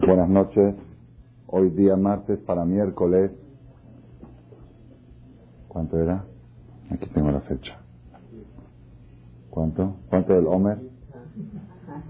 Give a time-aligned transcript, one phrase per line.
[0.00, 0.74] Buenas noches.
[1.46, 3.30] Hoy día martes para miércoles.
[5.68, 6.24] ¿Cuánto era?
[6.90, 7.78] Aquí tengo la fecha.
[9.50, 9.94] ¿Cuánto?
[10.10, 10.78] ¿Cuánto del Homer?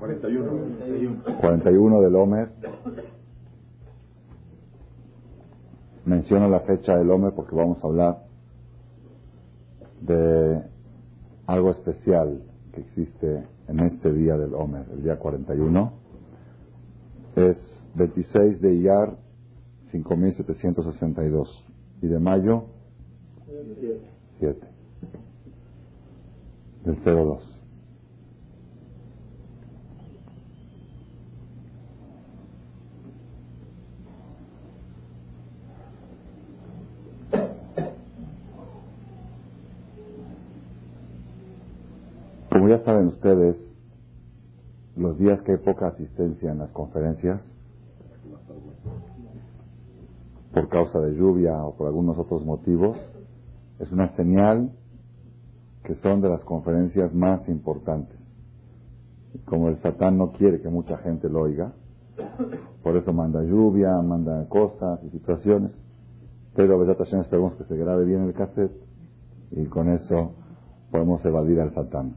[0.00, 1.22] 41.
[1.40, 2.52] 41 del Homer.
[6.06, 8.24] Menciono la fecha del Homer porque vamos a hablar
[10.00, 10.62] de
[11.46, 12.42] algo especial
[12.72, 15.92] que existe en este día del Homer, el día 41.
[17.36, 19.16] Es 26 de Iyar,
[19.92, 21.64] 5762.
[22.02, 22.64] Y de mayo,
[24.40, 24.60] 7.
[26.84, 27.54] Del 02.
[42.50, 43.56] Como ya saben ustedes,
[44.96, 47.40] los días que hay poca asistencia en las conferencias,
[50.54, 52.96] por causa de lluvia o por algunos otros motivos,
[53.80, 54.70] es una señal
[55.82, 58.16] que son de las conferencias más importantes.
[59.44, 61.72] Como el Satán no quiere que mucha gente lo oiga,
[62.84, 65.72] por eso manda lluvia, manda cosas y situaciones,
[66.54, 68.80] pero verdad esperemos que se grabe bien el cassette
[69.50, 70.34] y con eso
[70.92, 72.14] podemos evadir al Satán.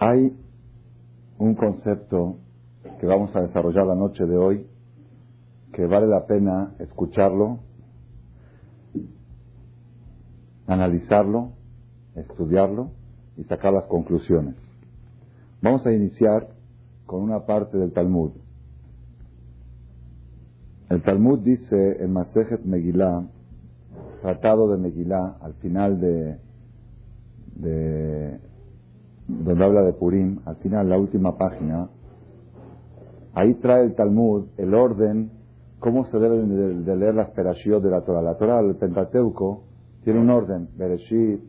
[0.00, 0.36] Hay
[1.38, 2.38] un concepto
[2.98, 4.66] que vamos a desarrollar la noche de hoy
[5.74, 7.58] que vale la pena escucharlo,
[10.66, 11.50] analizarlo,
[12.14, 12.90] estudiarlo
[13.36, 14.54] y sacar las conclusiones.
[15.60, 16.48] Vamos a iniciar
[17.06, 18.30] con una parte del Talmud.
[20.90, 23.24] El Talmud dice en Masejet Megillah,
[24.22, 26.38] tratado de Megillah, al final de,
[27.56, 28.40] de
[29.26, 31.88] donde habla de Purim, al final, la última página,
[33.32, 35.43] ahí trae el Talmud el orden
[35.84, 38.22] cómo se deben de, leer las perashiot de la Torah.
[38.22, 39.64] La Torah, el Pentateuco,
[40.02, 41.42] tiene un orden, Bereshit,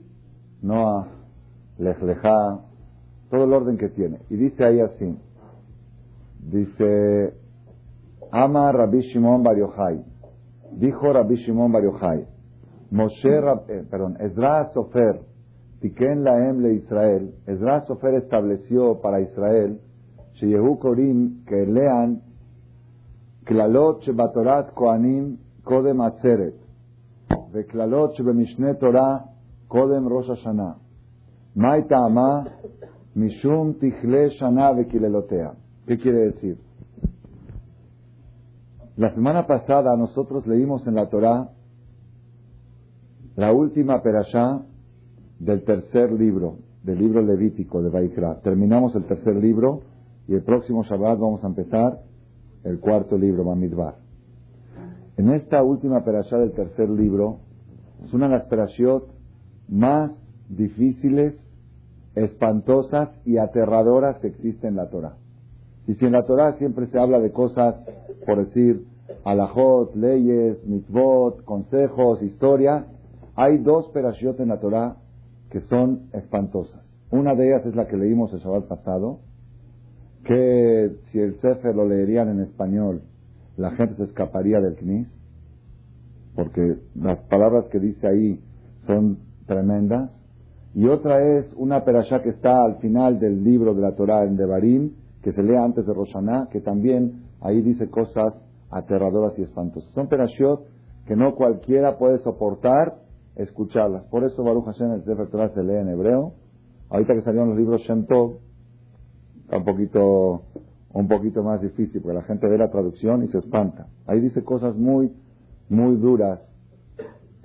[0.61, 1.07] Noah,
[1.77, 1.97] Lech
[3.29, 4.19] todo el orden que tiene.
[4.29, 5.17] Y dice ahí así,
[6.51, 7.33] dice,
[8.29, 10.03] Ama Rabbi Shimon Bar Yochai,
[10.73, 12.25] dijo Rabbi Shimon Bar Yochai,
[12.91, 15.21] Moshe, eh, perdón, Ezra Sofer,
[15.79, 19.79] Tiken Laem le Israel, Ezra Sofer estableció para Israel,
[20.33, 22.24] Sheyehu Korim, que lean
[23.46, 26.54] כללות שבתורת כהנים קודם עצרת,
[27.52, 29.18] וכללות שבמשנה תורה
[29.68, 30.72] קודם ראש השנה.
[31.56, 32.42] מהי טעמה?
[33.16, 35.50] משום תכלה שנה וקללותיה.
[35.86, 36.56] ¿Qué quiere decir?
[38.96, 41.48] La semana pasada nosotros leímos en la Torah
[43.36, 44.60] la última perashá
[45.38, 48.40] del tercer libro, del libro levítico de Baikra.
[48.42, 49.80] Terminamos el tercer libro
[50.28, 51.98] y el próximo Shabbat vamos a empezar
[52.65, 53.95] el cuarto libro, Mamidbar.
[55.17, 57.37] En esta última perashá del tercer libro,
[58.03, 59.07] es una de las perashiot
[59.69, 60.11] más
[60.49, 61.35] difíciles,
[62.15, 65.15] espantosas y aterradoras que existen en la Torah.
[65.87, 67.75] Y si en la Torah siempre se habla de cosas,
[68.25, 68.85] por decir,
[69.23, 72.85] alajot, leyes, mitzvot, consejos, historias,
[73.35, 74.97] hay dos perashiot en la Torah
[75.49, 76.81] que son espantosas.
[77.11, 79.19] Una de ellas es la que leímos el Shabbat pasado,
[80.25, 83.01] que si el Sefer lo leerían en español,
[83.57, 85.07] la gente se escaparía del Knis,
[86.35, 88.39] porque las palabras que dice ahí
[88.85, 90.11] son tremendas.
[90.73, 94.35] Y otra es una perashá que está al final del libro de la Torah en
[94.35, 94.91] Devarim,
[95.21, 98.33] que se lee antes de Roshaná, que también ahí dice cosas
[98.69, 99.89] aterradoras y espantosas.
[99.93, 100.65] Son perashiot
[101.07, 102.95] que no cualquiera puede soportar
[103.35, 104.03] escucharlas.
[104.05, 106.33] Por eso Baruch Hashem el Sefer Torah se lee en hebreo.
[106.89, 108.39] Ahorita que salieron los libros Shem Tov,
[109.51, 110.43] un poquito,
[110.93, 113.87] un poquito más difícil, porque la gente ve la traducción y se espanta.
[114.07, 115.11] Ahí dice cosas muy,
[115.69, 116.39] muy duras,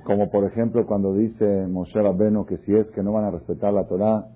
[0.04, 3.72] como por ejemplo cuando dice Moshe Rabbeinu que si es que no van a respetar
[3.72, 4.26] la Torah,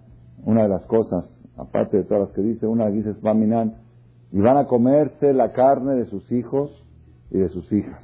[0.45, 1.25] una de las cosas,
[1.57, 3.19] aparte de todas las que dice, una dice es
[4.33, 6.71] y van a comerse la carne de sus hijos
[7.31, 8.03] y de sus hijas.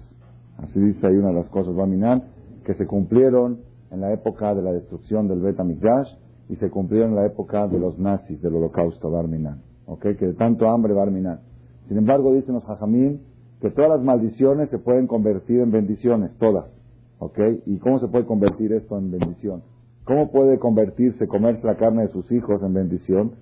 [0.58, 2.22] Así dice ahí una de las cosas, Baminan,
[2.64, 3.60] que se cumplieron
[3.90, 5.58] en la época de la destrucción del Bet
[6.50, 9.62] y se cumplió en la época de los nazis, del holocausto, Barminan.
[9.86, 10.02] ¿Ok?
[10.18, 11.38] Que de tanto hambre, Barminan.
[11.86, 13.20] Sin embargo, dicen los hajamim
[13.60, 16.66] que todas las maldiciones se pueden convertir en bendiciones, todas.
[17.20, 17.38] ¿Ok?
[17.66, 19.62] ¿Y cómo se puede convertir esto en bendición?
[20.04, 23.32] ¿Cómo puede convertirse, comerse la carne de sus hijos en bendición?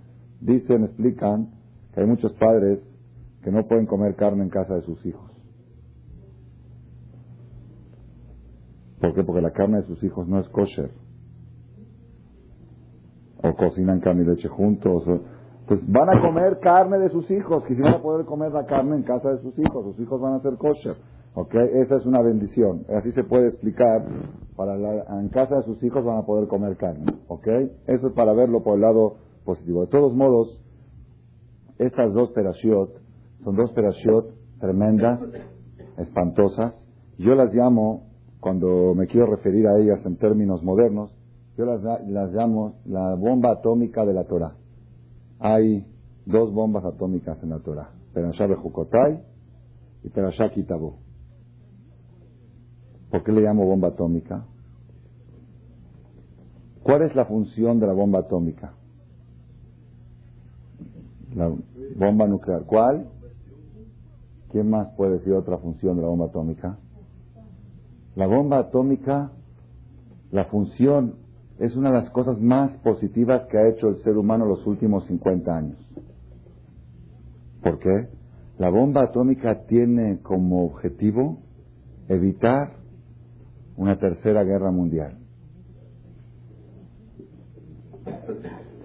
[0.42, 1.48] Dicen, explican
[1.94, 2.80] que hay muchos padres
[3.42, 5.30] que no pueden comer carne en casa de sus hijos.
[9.00, 9.24] ¿Por qué?
[9.24, 10.90] Porque la carne de sus hijos no es kosher
[13.42, 15.04] o cocinan carne y leche juntos.
[15.66, 17.64] Pues van a comer carne de sus hijos.
[17.66, 19.84] Quisieran poder comer la carne en casa de sus hijos.
[19.84, 20.96] Sus hijos van a ser kosher.
[21.34, 21.54] ¿Ok?
[21.54, 22.84] Esa es una bendición.
[22.88, 24.04] Así se puede explicar.
[24.56, 24.74] Para
[25.20, 27.04] en casa de sus hijos van a poder comer carne.
[27.28, 27.46] ¿Ok?
[27.86, 29.82] Eso es para verlo por el lado positivo.
[29.82, 30.62] De todos modos,
[31.78, 32.90] estas dos perashiot
[33.44, 35.20] son dos perashiot tremendas,
[35.98, 36.74] espantosas.
[37.18, 38.08] Yo las llamo,
[38.40, 41.17] cuando me quiero referir a ellas en términos modernos,
[41.58, 44.54] yo las, las llamo la bomba atómica de la Torah.
[45.40, 45.84] Hay
[46.24, 47.90] dos bombas atómicas en la Torah.
[48.14, 49.20] Perashá Bejukotai
[50.04, 50.94] y Perashá Kitabú.
[53.10, 54.46] ¿Por qué le llamo bomba atómica?
[56.84, 58.74] ¿Cuál es la función de la bomba atómica?
[61.34, 61.52] La
[61.96, 62.62] bomba nuclear.
[62.66, 63.08] ¿Cuál?
[64.52, 66.78] ¿Quién más puede decir otra función de la bomba atómica?
[68.14, 69.32] La bomba atómica,
[70.30, 71.26] la función
[71.58, 75.06] es una de las cosas más positivas que ha hecho el ser humano los últimos
[75.06, 75.78] 50 años.
[77.62, 78.08] ¿Por qué?
[78.58, 81.38] La bomba atómica tiene como objetivo
[82.08, 82.72] evitar
[83.76, 85.18] una tercera guerra mundial.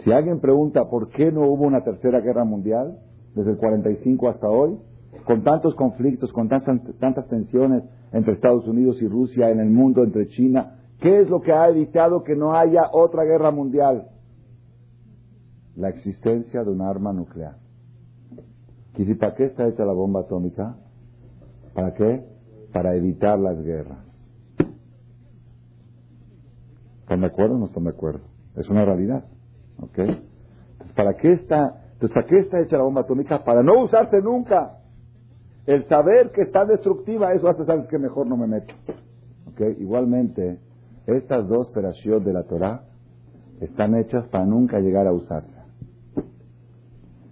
[0.03, 2.99] Si alguien pregunta por qué no hubo una tercera guerra mundial
[3.35, 4.77] desde el 45 hasta hoy,
[5.25, 10.03] con tantos conflictos, con tantas, tantas tensiones entre Estados Unidos y Rusia, en el mundo,
[10.03, 14.07] entre China, ¿qué es lo que ha evitado que no haya otra guerra mundial?
[15.75, 17.57] La existencia de un arma nuclear.
[18.95, 20.77] ¿Y para qué está hecha la bomba atómica?
[21.73, 22.25] ¿Para qué?
[22.71, 23.99] Para evitar las guerras.
[27.01, 28.21] ¿Están de acuerdo o no están de acuerdo?
[28.55, 29.25] Es una realidad.
[29.81, 29.99] ¿Ok?
[30.95, 33.43] ¿para qué está, entonces, ¿para qué está hecha la bomba atómica?
[33.43, 34.79] Para no usarse nunca.
[35.65, 38.73] El saber que está destructiva, eso hace saber que mejor no me meto.
[39.47, 39.61] ¿Ok?
[39.79, 40.59] Igualmente,
[41.07, 42.83] estas dos perashiot de la Torah
[43.59, 45.57] están hechas para nunca llegar a usarse.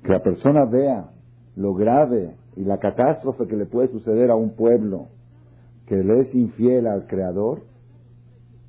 [0.03, 1.11] Que la persona vea
[1.55, 5.07] lo grave y la catástrofe que le puede suceder a un pueblo
[5.85, 7.63] que le es infiel al Creador,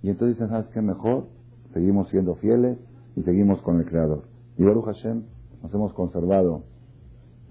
[0.02, 1.26] y entonces dicen, ¿sabes qué mejor?
[1.72, 2.78] Seguimos siendo fieles
[3.14, 4.24] y seguimos con el Creador.
[4.58, 5.22] Y Baruch Hashem
[5.62, 6.64] nos hemos conservado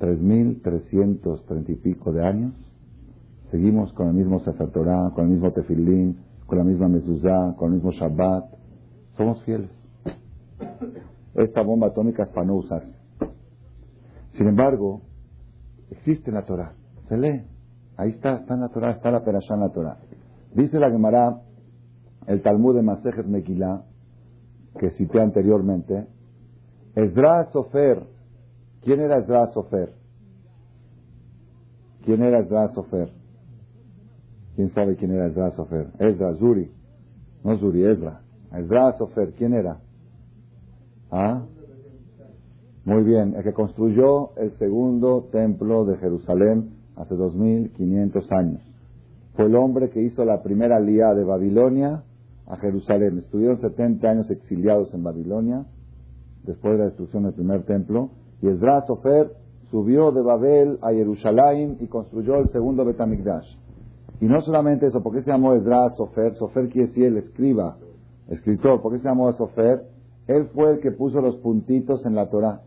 [0.02, 2.54] 3.330 y pico de años.
[3.50, 6.18] Seguimos con el mismo Sefer Torah, con el mismo Tefilín,
[6.52, 8.44] con la misma Mezuzá, con el mismo Shabbat.
[9.16, 9.70] Somos fieles.
[11.34, 12.94] Esta bomba atómica es para no usarse.
[14.34, 15.00] Sin embargo,
[15.92, 16.74] existe la Torah.
[17.08, 17.46] Se lee.
[17.96, 19.98] Ahí está, está en la Torah, está la Perashá en la Torah.
[20.54, 21.40] Dice la Gemara,
[22.28, 23.84] el Talmud de Masejet Megillah,
[24.78, 26.06] que cité anteriormente,
[26.96, 28.04] Ezra Sofer.
[28.82, 29.94] ¿Quién era Ezra Sofer?
[32.04, 33.21] ¿Quién era Ezra Sofer?
[34.56, 35.88] ¿Quién sabe quién era Ezra Sofer?
[36.00, 36.70] Ezra, Zuri.
[37.44, 38.22] No Zuri, Ezra.
[38.54, 39.80] Ezra Sofer, ¿quién era?
[41.10, 41.46] ¿Ah?
[42.84, 48.62] Muy bien, el que construyó el segundo templo de Jerusalén hace 2500 años.
[49.36, 52.04] Fue el hombre que hizo la primera lía de Babilonia
[52.48, 53.20] a Jerusalén.
[53.20, 55.66] Estuvieron 70 años exiliados en Babilonia,
[56.44, 58.10] después de la destrucción del primer templo,
[58.42, 59.32] y Esdras Sofer
[59.70, 63.48] subió de Babel a Jerusalén y construyó el segundo Betamigdash.
[64.22, 66.36] Y no solamente eso, ¿por qué se llamó Esdras Sofer?
[66.36, 67.78] Sofer quiere decir el escriba,
[68.30, 68.80] escritor.
[68.80, 69.84] ¿Por qué se llamó Sofer?
[70.28, 72.62] Él fue el que puso los puntitos en la Torah.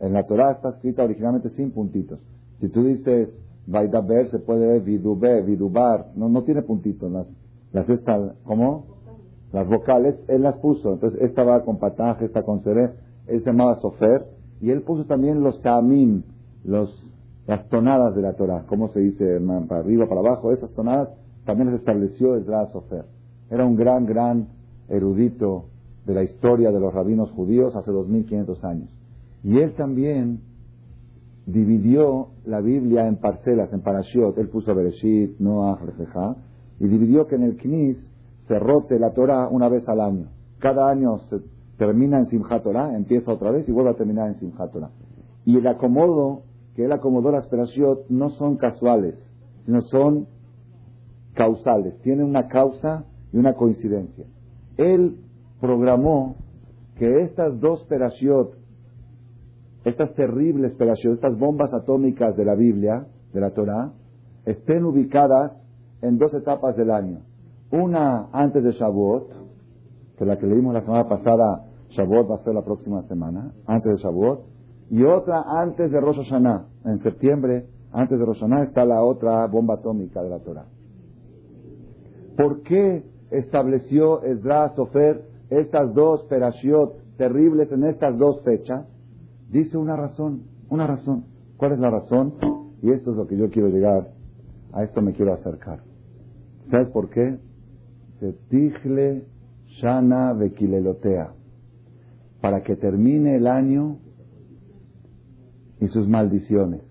[0.00, 2.20] En la Torah está escrita originalmente sin puntitos.
[2.60, 3.30] Si tú dices
[3.66, 6.08] Vaidaber, se puede ver Vidube, Vidubar.
[6.14, 7.10] No, no tiene puntitos.
[7.10, 7.26] Las,
[7.72, 8.84] las estas, ¿cómo?
[9.52, 10.92] Las vocales, él las puso.
[10.92, 12.90] Entonces, esta va con pataje, esta con seré.
[13.26, 14.26] Él se llamaba Sofer.
[14.60, 16.22] Y él puso también los tamim,
[16.64, 16.90] los,
[17.48, 18.64] las tonadas de la Torah.
[18.68, 19.40] ¿Cómo se dice?
[19.68, 20.52] Para arriba, para abajo.
[20.52, 21.08] Esas tonadas
[21.46, 23.06] también las estableció Esdras Sofer.
[23.50, 24.48] Era un gran, gran
[24.88, 25.64] erudito
[26.04, 28.90] de la historia de los rabinos judíos hace 2500 años.
[29.42, 30.40] Y él también
[31.46, 34.36] dividió la Biblia en parcelas, en parashiot.
[34.36, 36.36] Él puso Bereshit, Noah, Refejá,
[36.78, 37.96] y dividió que en el Knis
[38.46, 40.26] se rote la Torah una vez al año.
[40.58, 41.38] Cada año se
[41.78, 44.90] termina en Simchat Torah, empieza otra vez y vuelve a terminar en Simchat Torah.
[45.46, 46.42] Y el acomodo,
[46.78, 49.16] que él acomodó las Perashiot, no son casuales,
[49.66, 50.28] sino son
[51.34, 52.00] causales.
[52.02, 54.26] Tienen una causa y una coincidencia.
[54.76, 55.16] Él
[55.60, 56.36] programó
[56.94, 58.52] que estas dos Perashiot,
[59.86, 63.90] estas terribles Perashiot, estas bombas atómicas de la Biblia, de la Torah,
[64.44, 65.54] estén ubicadas
[66.00, 67.22] en dos etapas del año.
[67.72, 69.32] Una antes de Shavuot,
[70.16, 73.96] que la que leímos la semana pasada, Shavuot va a ser la próxima semana, antes
[73.96, 74.57] de Shavuot,
[74.90, 76.66] y otra antes de Rosh Hashanah.
[76.84, 80.66] En septiembre, antes de Rosh Hashanah, está la otra bomba atómica de la Torah.
[82.36, 88.86] ¿Por qué estableció Esdras Sofer estas dos perashiot terribles en estas dos fechas?
[89.50, 91.24] Dice una razón, una razón.
[91.56, 92.34] ¿Cuál es la razón?
[92.82, 94.10] Y esto es lo que yo quiero llegar,
[94.72, 95.80] a esto me quiero acercar.
[96.70, 97.38] ¿Sabes por qué?
[98.20, 99.24] Se tigle
[99.80, 101.32] shana vequilelotea.
[102.40, 103.98] Para que termine el año
[105.80, 106.82] y sus maldiciones.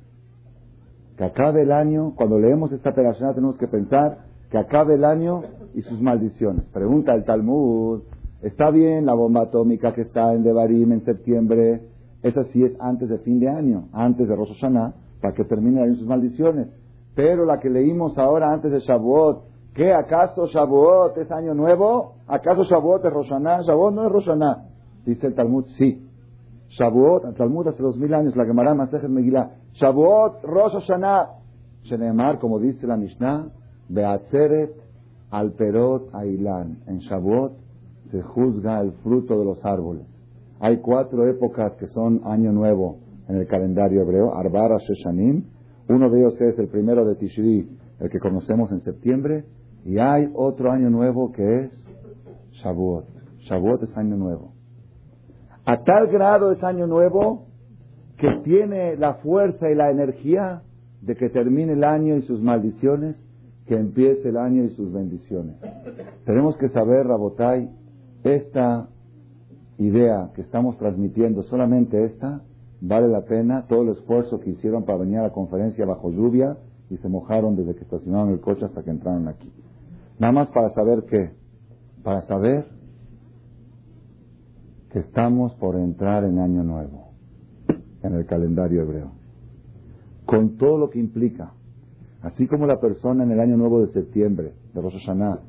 [1.18, 4.20] Que acabe el año, cuando leemos esta operación tenemos que pensar
[4.52, 5.42] que acabe el año
[5.74, 6.64] y sus maldiciones.
[6.72, 8.02] Pregunta el Talmud,
[8.42, 11.82] ¿está bien la bomba atómica que está en Devarim en septiembre?
[12.24, 15.80] Esa sí es antes de fin de año, antes de Rosh Hashanah, para que termine
[15.80, 16.68] el año y sus maldiciones.
[17.16, 22.14] Pero la que leímos ahora antes de Shavuot, ¿qué acaso Shavuot es año nuevo?
[22.28, 23.64] ¿Acaso Shavuot es Rosh Hashanah?
[23.64, 24.66] Shavuot no es Rosh Hashanah.
[25.06, 26.07] Dice el Talmud, sí.
[26.70, 29.52] Shavuot, Talmud hace dos mil años, la Gemara Masejet Megillah.
[29.74, 31.30] Shavuot, Rosh Hashanah.
[31.84, 33.48] Shenemar, como dice la Mishnah,
[33.88, 34.74] Beatzeret
[35.32, 36.80] al Perot Ailan.
[36.88, 37.54] En Shavuot
[38.12, 40.06] se juzga el fruto de los árboles.
[40.60, 42.98] Hay cuatro épocas que son año nuevo
[43.30, 45.46] en el calendario hebreo, Arbara Sheshanim.
[45.90, 47.70] Uno de ellos es el primero de Tishri,
[48.00, 49.46] el que conocemos en septiembre.
[49.86, 51.72] Y hay otro año nuevo que es
[52.64, 53.06] Shavuot.
[53.40, 54.57] Shavuot es año nuevo.
[55.68, 57.48] A tal grado es año nuevo
[58.18, 60.62] que tiene la fuerza y la energía
[61.02, 63.18] de que termine el año y sus maldiciones,
[63.66, 65.58] que empiece el año y sus bendiciones.
[66.24, 67.70] Tenemos que saber, Rabotai,
[68.24, 68.88] esta
[69.78, 72.44] idea que estamos transmitiendo, solamente esta,
[72.80, 76.56] vale la pena todo el esfuerzo que hicieron para venir a la conferencia bajo lluvia
[76.90, 79.52] y se mojaron desde que estacionaron el coche hasta que entraron aquí.
[80.18, 81.32] Nada más para saber qué,
[82.04, 82.77] para saber
[84.92, 87.10] que estamos por entrar en año nuevo,
[88.04, 89.12] en el calendario hebreo,
[90.26, 91.52] con todo lo que implica.
[92.22, 95.40] Así como la persona en el año nuevo de septiembre, de Rosh Hashanah,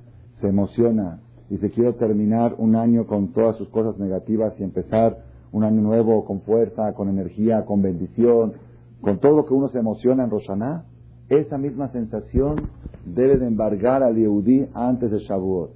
[0.40, 5.24] se emociona y se quiere terminar un año con todas sus cosas negativas y empezar
[5.52, 8.52] un año nuevo con fuerza, con energía, con bendición,
[9.00, 10.84] con todo lo que uno se emociona en Rosh Hashanah,
[11.28, 12.56] esa misma sensación
[13.04, 15.72] debe de embargar al Yehudí antes de Shavuot.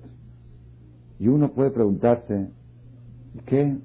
[1.18, 2.48] Y uno puede preguntarse,
[3.46, 3.78] ¿Qué?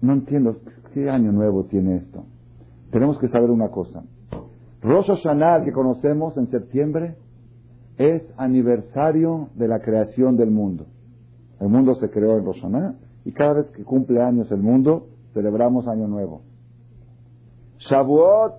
[0.00, 0.56] No entiendo.
[0.92, 2.24] ¿Qué año nuevo tiene esto?
[2.90, 4.02] Tenemos que saber una cosa.
[4.80, 5.10] Rosh
[5.64, 7.16] que conocemos en septiembre,
[7.96, 10.86] es aniversario de la creación del mundo.
[11.60, 12.62] El mundo se creó en Rosh
[13.24, 16.42] y cada vez que cumple años el mundo, celebramos Año Nuevo.
[17.78, 18.54] Shavuot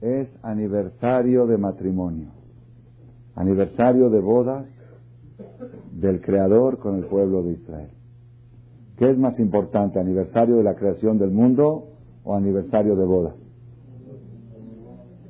[0.00, 2.28] es aniversario de matrimonio,
[3.36, 4.66] aniversario de bodas
[5.92, 7.90] del Creador con el pueblo de Israel.
[8.96, 11.88] ¿Qué es más importante, aniversario de la creación del mundo
[12.24, 13.34] o aniversario de boda?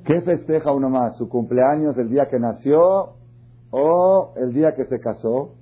[0.04, 1.16] ¿Qué festeja uno más?
[1.16, 3.14] ¿Su cumpleaños el día que nació
[3.70, 5.54] o el día que se casó?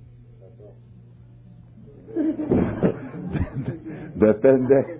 [4.15, 4.99] depende,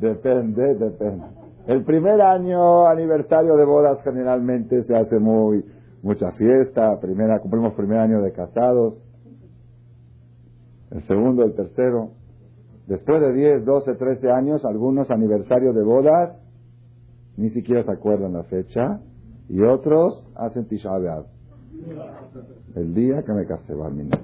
[0.00, 1.26] depende, depende.
[1.66, 5.62] El primer año aniversario de bodas generalmente se hace muy
[6.02, 8.94] mucha fiesta, primera cumplimos primer año de casados
[10.90, 12.10] el segundo, el tercero.
[12.86, 16.36] Después de 10, 12, 13 años, algunos aniversarios de bodas,
[17.36, 19.00] ni siquiera se acuerdan la fecha,
[19.48, 20.90] y otros hacen Tisha
[22.74, 24.18] El día que me casé, Barmina.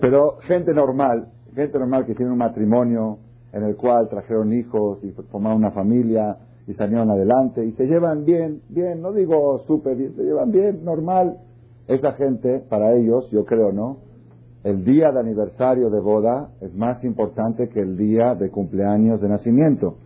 [0.00, 3.18] Pero gente normal, gente normal que tiene un matrimonio
[3.52, 6.36] en el cual trajeron hijos y formaron una familia
[6.68, 10.84] y salieron adelante y se llevan bien, bien, no digo súper bien, se llevan bien,
[10.84, 11.38] normal.
[11.88, 14.08] Esa gente, para ellos, yo creo, ¿no?
[14.64, 19.28] el día de aniversario de boda es más importante que el día de cumpleaños de
[19.28, 19.96] nacimiento.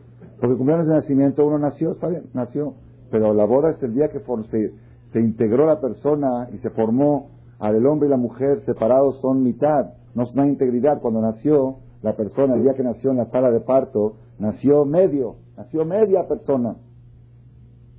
[0.40, 2.75] Porque cumpleaños de nacimiento uno nació, está bien, nació,
[3.11, 4.73] pero la boda es el día que se,
[5.12, 9.42] se integró la persona y se formó, al el hombre y la mujer separados son
[9.42, 11.00] mitad, no, hay integridad.
[11.00, 15.37] Cuando nació la persona, el día que nació en la sala de parto, nació medio,
[15.62, 16.76] nació media persona.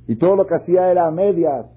[0.08, 1.68] Y todo lo que hacía era media.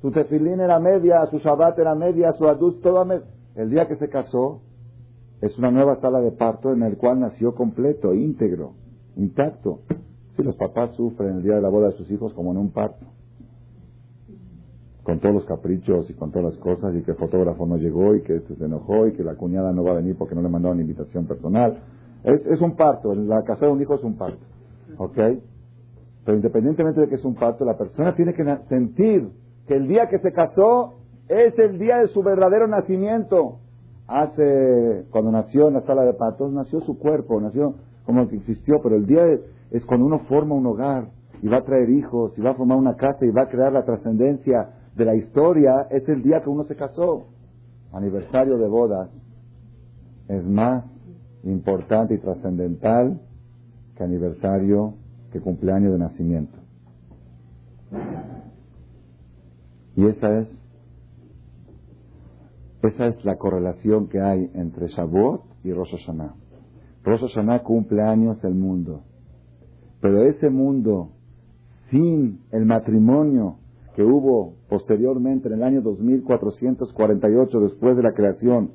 [0.00, 3.24] Su tefilín era media, su shabbat era media, su adus, todo media.
[3.54, 4.60] El día que se casó
[5.40, 8.72] es una nueva sala de parto en el cual nació completo, íntegro,
[9.16, 9.80] intacto.
[10.36, 12.70] Si los papás sufren el día de la boda de sus hijos como en un
[12.70, 13.06] parto,
[15.04, 18.16] con todos los caprichos y con todas las cosas, y que el fotógrafo no llegó
[18.16, 20.42] y que este se enojó y que la cuñada no va a venir porque no
[20.42, 21.78] le mandaron invitación personal.
[22.24, 24.44] Es, es un parto, la casa de un hijo es un parto,
[24.98, 25.18] ¿ok?
[26.24, 29.28] Pero independientemente de que es un parto, la persona tiene que sentir
[29.66, 30.94] que el día que se casó
[31.28, 33.58] es el día de su verdadero nacimiento.
[34.06, 37.74] Hace, cuando nació en la sala de partos, nació su cuerpo, nació
[38.04, 39.22] como que existió, pero el día
[39.70, 41.08] es cuando uno forma un hogar
[41.42, 43.72] y va a traer hijos y va a formar una casa y va a crear
[43.72, 47.26] la trascendencia de la historia, es el día que uno se casó.
[47.92, 49.10] Aniversario de bodas
[50.28, 50.84] es más
[51.42, 53.20] importante y trascendental
[53.96, 54.94] que aniversario,
[55.32, 56.58] que cumpleaños de nacimiento.
[59.96, 60.48] Y esa es,
[62.82, 66.34] esa es la correlación que hay entre Shavuot y Rosh Hashanah.
[67.04, 69.02] Rosh Hashanah cumple años el mundo.
[70.00, 71.10] Pero ese mundo,
[71.90, 73.58] sin el matrimonio
[73.94, 78.72] que hubo posteriormente en el año 2448, después de la creación,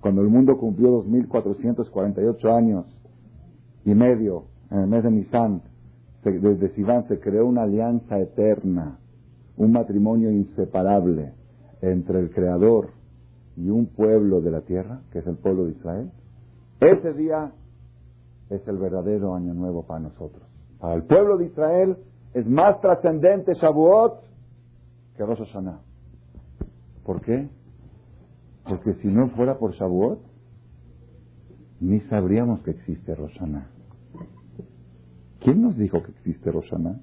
[0.00, 2.86] cuando el mundo cumplió 2448 años
[3.84, 5.62] y medio, en el mes de Nisan,
[6.22, 8.98] desde Sivan se creó una alianza eterna,
[9.56, 11.32] un matrimonio inseparable
[11.80, 12.90] entre el Creador
[13.56, 16.10] y un pueblo de la tierra, que es el pueblo de Israel.
[16.80, 17.52] Ese día
[18.48, 20.42] es el verdadero año nuevo para nosotros.
[20.78, 21.96] Para el pueblo de Israel
[22.34, 24.20] es más trascendente Shavuot
[25.16, 25.80] que Rosh Hashanah.
[27.04, 27.48] ¿Por qué?
[28.68, 30.20] Porque si no fuera por Shavuot,
[31.80, 33.79] ni sabríamos que existe Rosh Hashanah.
[35.40, 37.00] ¿Quién nos dijo que existe Rosh Hashanah?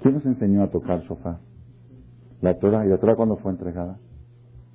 [0.00, 1.40] ¿Quién nos enseñó a tocar sofá?
[2.40, 2.84] La Torah.
[2.84, 3.98] ¿Y la Torah cuándo fue entregada?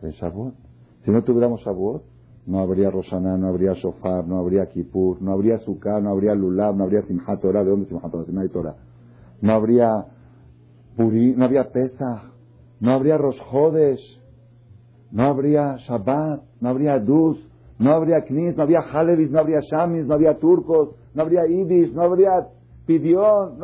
[0.02, 0.56] El Shavuot.
[1.04, 2.04] Si no tuviéramos Shavuot,
[2.50, 6.76] no habría Roshaná, no habría Shofar, no habría Kippur, no habría Sukkah, no habría Lulav,
[6.76, 7.64] no habría Simchat Torah.
[7.64, 8.26] ¿De dónde Simchat Torah?
[8.32, 8.76] no hay Torah.
[9.42, 10.06] No habría
[10.98, 12.34] Puri, no habría Pesach,
[12.80, 13.40] no habría Rosh
[15.12, 17.38] no habría Shabbat, no habría Dus,
[17.78, 21.94] no habría Knis, no habría Halevis, no habría Shamis, no habría turcos, no habría Idis,
[21.94, 22.48] no habría
[22.86, 23.60] Pidión,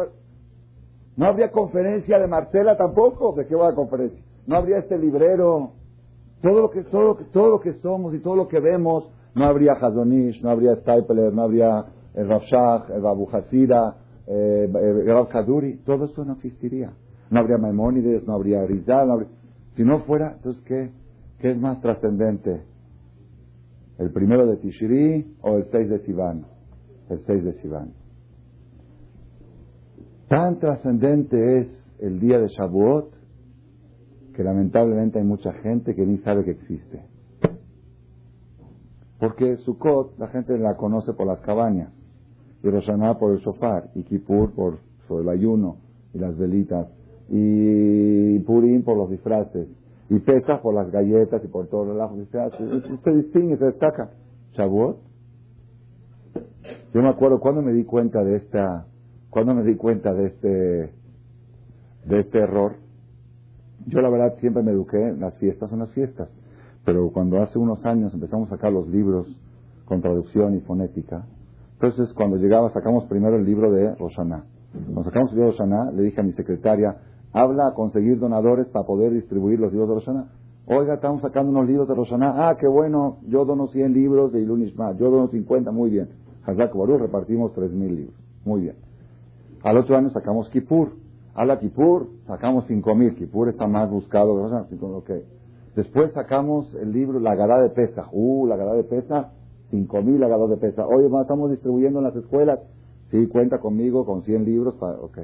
[1.15, 3.31] no, habría conferencia de Marcela tampoco.
[3.31, 4.21] ¿De qué va la conferencia?
[4.45, 5.71] No habría este librero.
[6.41, 9.71] Todo lo que, todo todo lo que somos y todo lo que vemos, no habría
[9.71, 13.03] Hazonish, no habría Stapler, no habría el Rav Shach, el
[14.27, 16.91] eh, el Rav Kaduri, todo eso no existiría.
[17.29, 19.27] No habría Maimónides, no habría Rizal,
[19.77, 20.91] si no fuera, entonces ¿qué,
[21.39, 22.63] qué es más trascendente?
[23.97, 26.54] ¿El primero de Tishri o el 6 de Sivan?
[27.09, 27.93] El 6 de Sivan.
[30.27, 31.67] Tan trascendente es
[31.99, 33.13] el día de Shavuot
[34.35, 37.01] que lamentablemente hay mucha gente que ni sabe que existe.
[39.19, 41.93] Porque Sukkot la gente la conoce por las cabañas,
[42.61, 45.77] y Roshaná por el sofá, y Kippur por, el ayuno
[46.13, 46.87] y las velitas,
[47.29, 49.67] y Purim por los disfraces,
[50.09, 52.15] y Pesach por las galletas y por todo el relajo.
[52.15, 54.11] Usted distingue, se destaca.
[54.51, 55.04] Shavuot.
[56.95, 58.85] Yo me acuerdo cuando me di cuenta de esta,
[59.29, 60.47] cuando me di cuenta de este,
[62.05, 62.77] de este error,
[63.85, 66.29] yo la verdad siempre me eduqué, las fiestas son las fiestas,
[66.85, 69.27] pero cuando hace unos años empezamos a sacar los libros
[69.83, 71.25] con traducción y fonética,
[71.73, 74.45] entonces cuando llegaba sacamos primero el libro de Roshaná.
[74.71, 76.95] Cuando sacamos el libro de Roshaná, le dije a mi secretaria,
[77.33, 80.27] habla a conseguir donadores para poder distribuir los libros de Roshaná.
[80.65, 82.47] Oiga, estamos sacando unos libros de Roshaná.
[82.47, 86.23] Ah, qué bueno, yo dono 100 libros de Ilunishma, yo dono 50, muy bien.
[86.45, 88.75] Hazak Baruch repartimos 3.000 libros, muy bien.
[89.65, 90.91] Al otro año sacamos Kippur.
[91.33, 93.15] A la Kipur sacamos 5.000.
[93.15, 94.35] Kipur está más buscado.
[94.97, 95.23] Okay.
[95.75, 98.05] Después sacamos el libro La Gadá de Pesa.
[98.11, 99.31] Uh, la Gadá de Pesa,
[99.71, 100.85] 5.000 la Gadá de Pesa.
[100.85, 102.59] Oye, estamos distribuyendo en las escuelas.
[103.09, 104.75] Sí, cuenta conmigo con 100 libros.
[104.75, 105.17] Para, ok.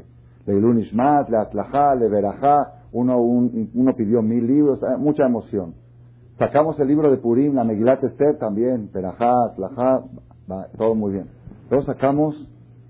[0.47, 2.81] Le Ilunishmat, Le Atlajá, Le Verajá.
[2.91, 4.81] Uno, uno pidió mil libros.
[4.81, 5.75] Eh, mucha emoción.
[6.39, 8.89] Sacamos el libro de Purim, la Megilat Esther también.
[8.91, 9.53] Verajá,
[10.51, 10.77] Atlajá.
[10.77, 11.27] todo muy bien.
[11.69, 12.49] Luego sacamos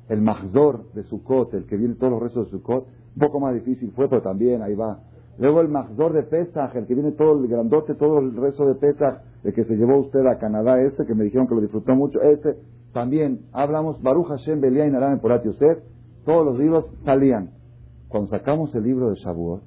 [0.10, 3.54] el Mahzor de Sukkot, el que viene todos los restos de Sukkot un poco más
[3.54, 5.00] difícil fue, pero también ahí va.
[5.38, 8.76] Luego el Magdor de Pesach, el que viene todo el grandote, todo el resto de
[8.76, 11.96] Pesach, el que se llevó usted a Canadá, ese, que me dijeron que lo disfrutó
[11.96, 12.58] mucho, ese,
[12.94, 15.80] también, hablamos, Baruch Hashem, Belia y Narame Porat Yosef,
[16.26, 17.52] todos los libros salían.
[18.08, 19.62] Cuando sacamos el libro de Shavuot,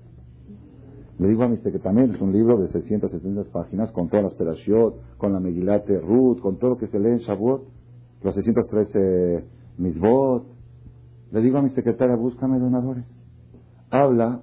[1.19, 4.35] le digo a mi que también es un libro de 670 páginas, con todas las
[4.35, 7.63] pedashiot, con la Megilate Ruth, con todo lo que se lee en Shavuot,
[8.25, 9.45] los 613
[9.79, 10.47] Misbot.
[11.31, 13.05] Le digo a mi secretaria, búscame donadores
[13.95, 14.41] habla,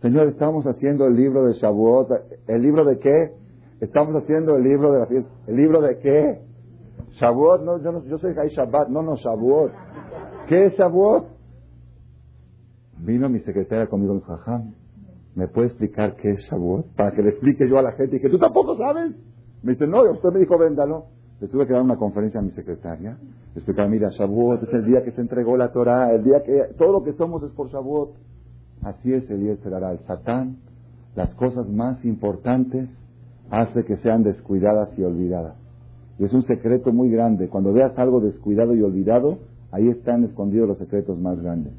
[0.00, 2.08] Señor, estamos haciendo el libro de Shavuot.
[2.46, 3.32] ¿El libro de qué?
[3.80, 5.30] Estamos haciendo el libro de la fiesta.
[5.46, 6.40] ¿El libro de qué?
[7.20, 9.72] Shavuot, no, yo, no, yo soy Jai Shabbat, no, no, Shavuot.
[10.48, 11.26] ¿Qué es Shavuot?
[12.98, 14.74] Vino mi secretaria conmigo, dijo, Jajam,
[15.34, 16.94] ¿me puede explicar qué es Shavuot?
[16.96, 19.14] Para que le explique yo a la gente y que tú tampoco sabes.
[19.62, 21.06] Me dice, no, usted me dijo, véndalo.
[21.44, 23.18] Le tuve que dar una conferencia a mi secretaria.
[23.54, 26.90] Explicar, mira, Shavuot es el día que se entregó la Torah, el día que todo
[26.90, 28.14] lo que somos es por Shavuot.
[28.82, 29.92] Así es el Yetzerara.
[29.92, 30.56] El Satán,
[31.14, 32.88] las cosas más importantes,
[33.50, 35.56] hace que sean descuidadas y olvidadas.
[36.18, 37.50] Y es un secreto muy grande.
[37.50, 39.36] Cuando veas algo descuidado y olvidado,
[39.70, 41.74] ahí están escondidos los secretos más grandes.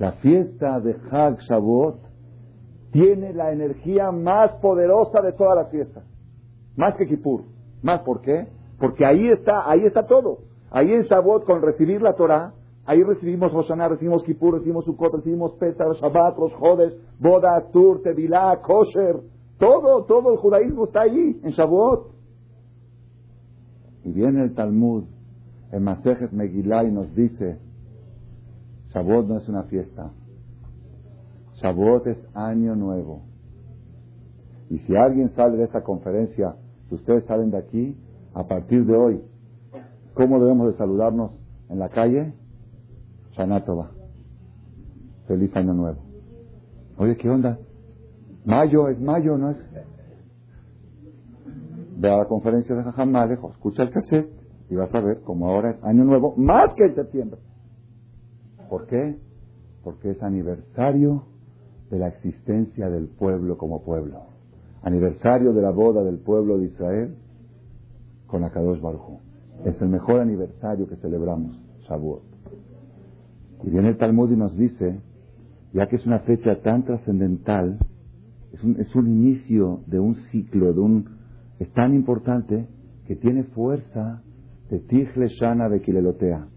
[0.00, 2.00] La fiesta de Hag Shavuot
[2.90, 6.02] tiene la energía más poderosa de todas las fiestas.
[6.74, 7.42] Más que Kippur.
[7.82, 8.48] ¿Más por qué?
[8.78, 10.38] Porque ahí está, ahí está todo.
[10.70, 12.52] Ahí en Shavuot, con recibir la Torah,
[12.84, 18.60] ahí recibimos Hoshana, recibimos Kippur, recibimos Sukkot, recibimos Pesach, Shabbat, Rosh Chodesh, Boda, Tur, Tevilá,
[18.60, 19.20] Kosher.
[19.58, 22.10] Todo, todo el judaísmo está ahí, en Shavuot.
[24.04, 25.04] Y viene el Talmud,
[25.72, 27.58] el Masejet Megillah, y nos dice,
[28.92, 30.10] Shavuot no es una fiesta.
[31.54, 33.22] Shavuot es año nuevo.
[34.68, 36.56] Y si alguien sale de esta conferencia,
[36.88, 37.96] si ustedes salen de aquí,
[38.36, 39.22] a partir de hoy,
[40.12, 41.32] ¿cómo debemos de saludarnos
[41.70, 42.34] en la calle?
[43.32, 43.92] Shanatova.
[45.26, 46.02] Feliz año nuevo.
[46.98, 47.58] Oye, ¿qué onda?
[48.44, 49.56] Mayo, es mayo, ¿no es?
[51.96, 53.16] Ve a la conferencia de Jajam
[53.52, 54.30] escucha el cassette
[54.68, 57.40] y vas a ver cómo ahora es año nuevo, más que en septiembre.
[58.68, 59.18] ¿Por qué?
[59.82, 61.24] Porque es aniversario
[61.90, 64.24] de la existencia del pueblo como pueblo.
[64.82, 67.16] Aniversario de la boda del pueblo de Israel
[68.26, 69.20] con Akadosh Baruj
[69.64, 71.58] Es el mejor aniversario que celebramos,
[71.88, 72.22] Shavuot.
[73.64, 75.00] Y viene el Talmud y nos dice,
[75.72, 77.78] ya que es una fecha tan trascendental,
[78.52, 81.08] es un, es un inicio de un ciclo, de un,
[81.58, 82.66] es tan importante
[83.06, 84.22] que tiene fuerza
[84.70, 86.48] de Tighle Shana de Kilelotea,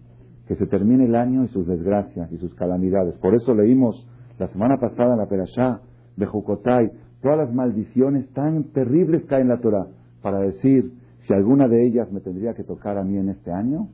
[0.46, 3.16] que se termine el año y sus desgracias y sus calamidades.
[3.18, 5.80] Por eso leímos la semana pasada en la Perashá
[6.16, 6.90] de Jukotai,
[7.22, 9.86] todas las maldiciones tan terribles caen en la Torah,
[10.22, 10.92] para decir,
[11.26, 13.88] si alguna de ellas me tendría que tocar a mí en este año,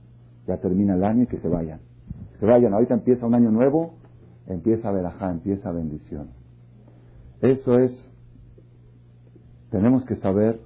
[0.46, 1.80] ya termina el año y que se vayan.
[2.38, 3.94] Se vayan, ahorita empieza un año nuevo,
[4.46, 6.28] empieza verajá, empieza bendición.
[7.40, 7.92] Eso es,
[9.70, 10.60] tenemos que saber,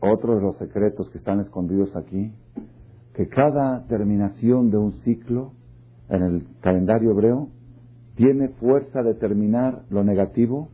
[0.00, 2.32] otro de los secretos que están escondidos aquí,
[3.14, 5.52] que cada terminación de un ciclo
[6.08, 7.48] en el calendario hebreo
[8.16, 10.68] tiene fuerza de terminar lo negativo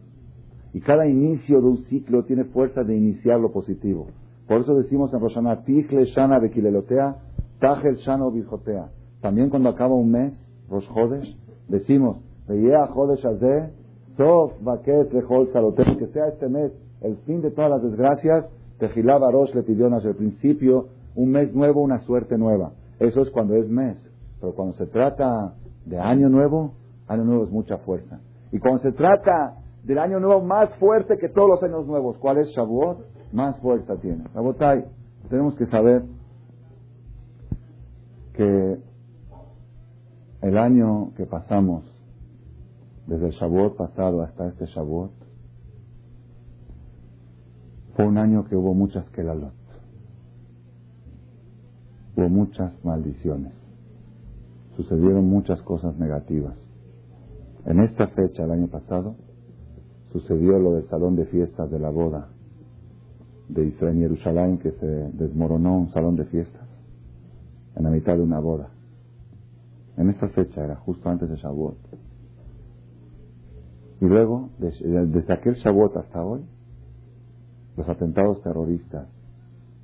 [0.72, 4.08] y cada inicio de un ciclo tiene fuerza de iniciar lo positivo.
[4.50, 7.14] Por eso decimos en Roshaná, Tichle Shana de Kilelotea,
[7.60, 8.88] Tajel Shano Bijotea.
[9.20, 10.32] También cuando acaba un mes,
[10.68, 11.36] Rosh Hodesh,
[11.68, 12.16] decimos,
[12.48, 13.70] Veyea Hodesh Azeh,
[14.16, 18.46] Sof Baket Lejol que sea este mes el fin de todas las desgracias,
[18.80, 22.72] Tejilá Barosh le pidió desde el principio un mes nuevo, una suerte nueva.
[22.98, 23.98] Eso es cuando es mes.
[24.40, 25.54] Pero cuando se trata
[25.86, 26.72] de año nuevo,
[27.06, 28.18] año nuevo es mucha fuerza.
[28.50, 32.38] Y cuando se trata del año nuevo más fuerte que todos los años nuevos, ¿cuál
[32.38, 33.19] es Shavuot?
[33.32, 34.24] Más fuerza tiene.
[34.34, 34.58] Shavuot
[35.28, 36.04] tenemos que saber
[38.34, 38.80] que
[40.42, 41.84] el año que pasamos,
[43.06, 45.12] desde el Shavuot pasado hasta este Shavuot,
[47.94, 49.52] fue un año que hubo muchas kelalot.
[52.16, 53.52] Hubo muchas maldiciones.
[54.76, 56.56] Sucedieron muchas cosas negativas.
[57.66, 59.14] En esta fecha, el año pasado,
[60.12, 62.28] sucedió lo del salón de fiestas de la boda
[63.52, 66.62] de Israel en Jerusalén, que se desmoronó un salón de fiestas
[67.76, 68.68] en la mitad de una boda.
[69.96, 71.76] En esta fecha era justo antes de Shavuot.
[74.00, 76.40] Y luego, desde aquel Shavuot hasta hoy,
[77.76, 79.06] los atentados terroristas,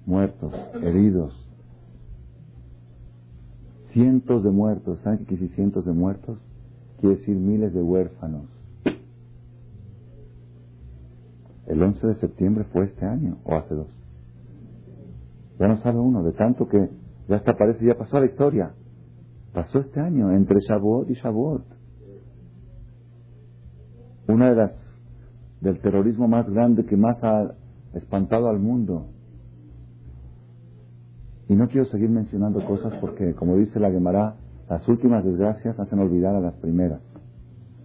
[0.07, 0.53] muertos,
[0.83, 1.35] heridos,
[3.93, 6.39] cientos de muertos, ¿saben qué cientos de muertos?
[7.01, 8.56] Quiere decir miles de huérfanos.
[11.67, 13.89] El 11 de septiembre fue este año o hace dos.
[15.59, 16.91] Ya no sabe uno, de tanto que
[17.29, 18.75] ya hasta parece, ya pasó a la historia.
[19.53, 21.65] Pasó este año, entre Shavuot y Shavuot.
[24.29, 24.87] Una de las
[25.61, 27.55] del terrorismo más grande que más ha
[27.95, 29.07] espantado al mundo.
[31.49, 34.37] Y no quiero seguir mencionando cosas porque, como dice la Gemara,
[34.69, 37.01] las últimas desgracias hacen olvidar a las primeras.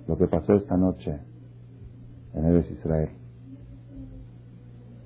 [0.07, 1.19] Lo que pasó esta noche
[2.33, 3.20] en Eres Israel.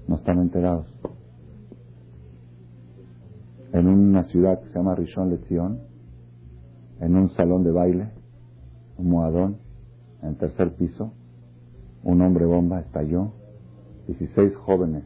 [0.08, 0.86] No están enterados.
[3.74, 5.80] En una ciudad que se llama Rishon Lezion,
[7.02, 8.10] en un salón de baile,
[8.98, 9.58] un moadón,
[10.22, 11.12] en el tercer piso,
[12.04, 13.34] un hombre bomba estalló
[14.08, 15.04] 16 jóvenes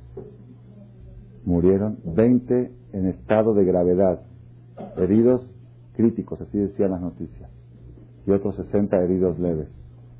[1.46, 4.22] murieron, 20 en estado de gravedad,
[4.98, 5.50] heridos
[5.96, 7.50] críticos, así decían las noticias,
[8.26, 9.68] y otros 60 heridos leves.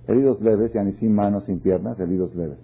[0.08, 2.58] Heridos leves, ya ni sin manos, sin piernas, heridos leves.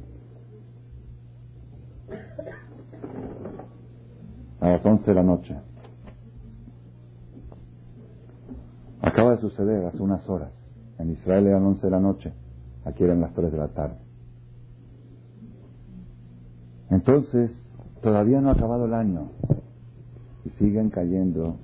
[4.59, 5.55] A las 11 de la noche.
[9.01, 10.51] Acaba de suceder hace unas horas.
[10.97, 12.33] En Israel eran 11 de la noche,
[12.85, 13.97] aquí eran las 3 de la tarde.
[16.89, 17.51] Entonces,
[18.01, 19.31] todavía no ha acabado el año
[20.45, 21.57] y siguen cayendo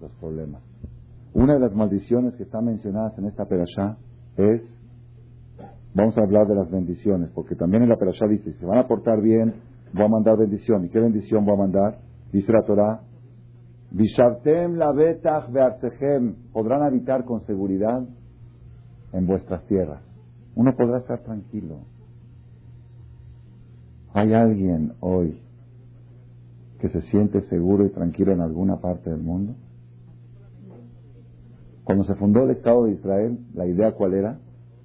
[0.00, 0.62] los problemas.
[1.34, 3.98] Una de las maldiciones que están mencionadas en esta perashá
[4.36, 4.62] es,
[5.94, 8.78] vamos a hablar de las bendiciones, porque también en la perashá dice, si se van
[8.78, 9.54] a portar bien,
[9.92, 10.84] voy a mandar bendición.
[10.86, 11.98] ¿Y qué bendición voy a mandar?
[12.32, 13.00] Dice la Torah,
[13.90, 15.48] Vishavtem la betach
[16.52, 18.04] podrán habitar con seguridad
[19.12, 20.02] en vuestras tierras.
[20.54, 21.78] Uno podrá estar tranquilo.
[24.12, 25.40] ¿Hay alguien hoy
[26.80, 29.54] que se siente seguro y tranquilo en alguna parte del mundo?
[31.84, 34.38] Cuando se fundó el Estado de Israel, la idea cuál era?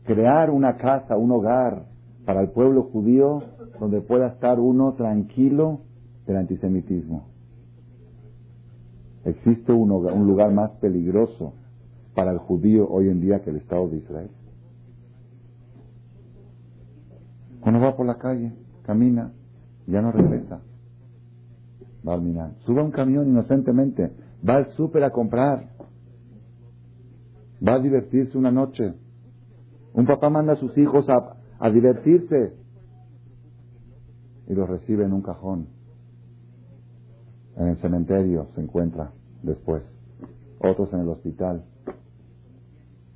[0.04, 1.86] Crear una casa, un hogar
[2.26, 3.42] para el pueblo judío
[3.80, 5.82] donde pueda estar uno tranquilo
[6.28, 7.31] del antisemitismo.
[9.26, 11.54] ¿Existe un, un lugar más peligroso
[12.16, 14.32] para el judío hoy en día que el Estado de Israel?
[17.62, 18.54] Cuando va por la calle,
[18.84, 19.32] camina,
[19.86, 20.62] ya no regresa.
[22.08, 22.56] Va al minar.
[22.66, 24.12] Sube a un camión inocentemente,
[24.48, 25.70] va al súper a comprar,
[27.66, 28.96] va a divertirse una noche.
[29.94, 32.56] Un papá manda a sus hijos a, a divertirse
[34.48, 35.68] y los recibe en un cajón.
[37.62, 39.12] En el cementerio se encuentra
[39.44, 39.84] después.
[40.58, 41.64] Otros en el hospital.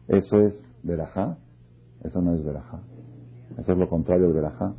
[0.07, 0.53] ¿Eso es
[0.83, 1.39] verajá?
[2.03, 2.79] Eso no es verajá.
[3.57, 4.75] Eso es lo contrario de verajá.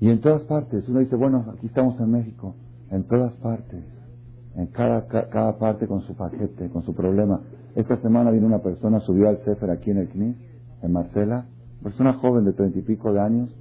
[0.00, 2.54] Y en todas partes, uno dice, bueno, aquí estamos en México,
[2.90, 3.84] en todas partes,
[4.56, 7.42] en cada, cada parte con su paquete, con su problema.
[7.74, 10.36] Esta semana vino una persona, subió al Sefer aquí en el CNIS,
[10.80, 11.44] en Marcela,
[11.82, 13.54] persona joven de treinta y pico de años,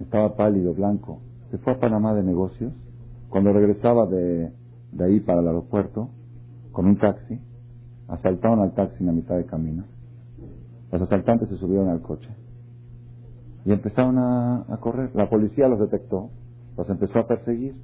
[0.00, 1.20] estaba pálido, blanco,
[1.52, 2.72] se fue a Panamá de negocios,
[3.28, 4.52] cuando regresaba de,
[4.92, 6.10] de ahí para el aeropuerto,
[6.72, 7.38] con un taxi,
[8.08, 9.84] asaltaron al taxi en la mitad de camino,
[10.90, 12.28] los asaltantes se subieron al coche,
[13.64, 15.10] y empezaron a, correr.
[15.14, 16.30] La policía los detectó,
[16.76, 17.74] los empezó a perseguir.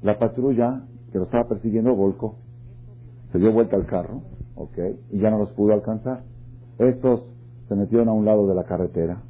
[0.00, 0.82] La patrulla
[1.12, 2.36] que los estaba persiguiendo volcó,
[3.32, 4.22] se dio vuelta al carro,
[4.54, 4.78] ok,
[5.10, 6.22] y ya no los pudo alcanzar.
[6.78, 7.28] Estos
[7.68, 9.22] se metieron a un lado de la carretera,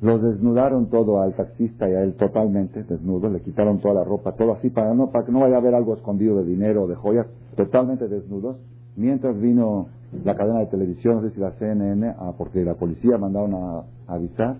[0.00, 4.32] los desnudaron todo al taxista y a él totalmente desnudos, le quitaron toda la ropa,
[4.32, 6.94] todo así para no para que no vaya a haber algo escondido de dinero de
[6.94, 8.56] joyas, totalmente desnudos.
[8.96, 9.88] Mientras vino
[10.24, 13.84] la cadena de televisión, no sé si la CNN, ah, porque la policía mandaron a,
[14.06, 14.56] avisar,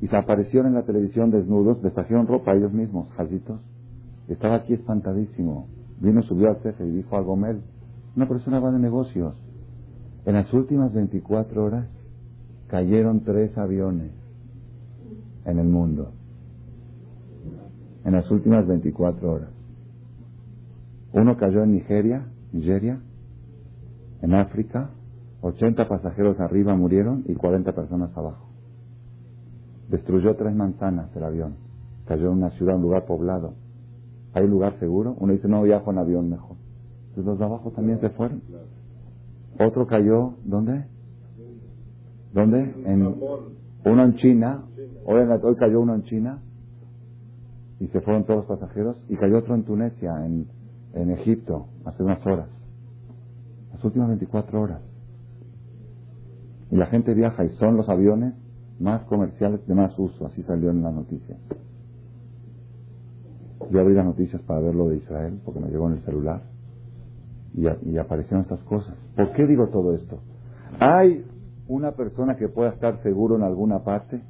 [0.00, 3.60] y se aparecieron en la televisión desnudos, les trajeron ropa ellos mismos, jazitos.
[4.28, 5.66] Estaba aquí espantadísimo.
[6.00, 7.62] Vino, subió al jefe y dijo a Gomel,
[8.16, 9.34] una persona va de negocios.
[10.26, 11.86] En las últimas 24 horas
[12.68, 14.23] cayeron tres aviones
[15.44, 16.12] en el mundo.
[18.04, 19.50] En las últimas 24 horas.
[21.12, 23.00] Uno cayó en Nigeria, Nigeria,
[24.20, 24.90] en África,
[25.42, 28.48] 80 pasajeros arriba murieron y 40 personas abajo.
[29.90, 31.54] Destruyó tres manzanas el avión.
[32.06, 33.54] Cayó en una ciudad, un lugar poblado.
[34.32, 35.14] ¿Hay lugar seguro?
[35.18, 36.56] Uno dice, no, viajo en avión mejor.
[37.08, 38.42] Entonces los de abajo también se fueron.
[39.60, 40.86] Otro cayó, ¿dónde?
[42.32, 42.74] ¿Dónde?
[42.86, 43.06] En,
[43.84, 44.64] uno en China.
[45.04, 46.38] Hoy, cayó uno en China.
[47.80, 49.04] Y se fueron todos los pasajeros.
[49.08, 50.46] Y cayó otro en Tunesia, en,
[50.94, 52.48] en Egipto, hace unas horas
[53.84, 54.80] últimas 24 horas.
[56.70, 58.34] Y la gente viaja y son los aviones
[58.80, 61.38] más comerciales de más uso, así salió en las noticias.
[63.70, 66.42] Yo abrí las noticias para ver lo de Israel, porque me llegó en el celular,
[67.54, 68.94] y, y aparecieron estas cosas.
[69.16, 70.18] ¿Por qué digo todo esto?
[70.80, 71.24] ¿Hay
[71.68, 74.20] una persona que pueda estar seguro en alguna parte?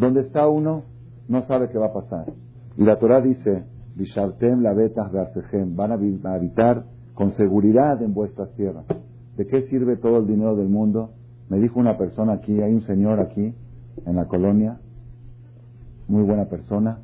[0.00, 0.84] Donde está uno,
[1.28, 2.32] no sabe qué va a pasar.
[2.78, 4.72] Y la Torah dice, la
[5.76, 8.86] van a habitar con seguridad en vuestras tierras.
[9.36, 11.10] ¿De qué sirve todo el dinero del mundo?
[11.50, 13.54] Me dijo una persona aquí, hay un señor aquí
[14.06, 14.80] en la colonia,
[16.08, 17.00] muy buena persona,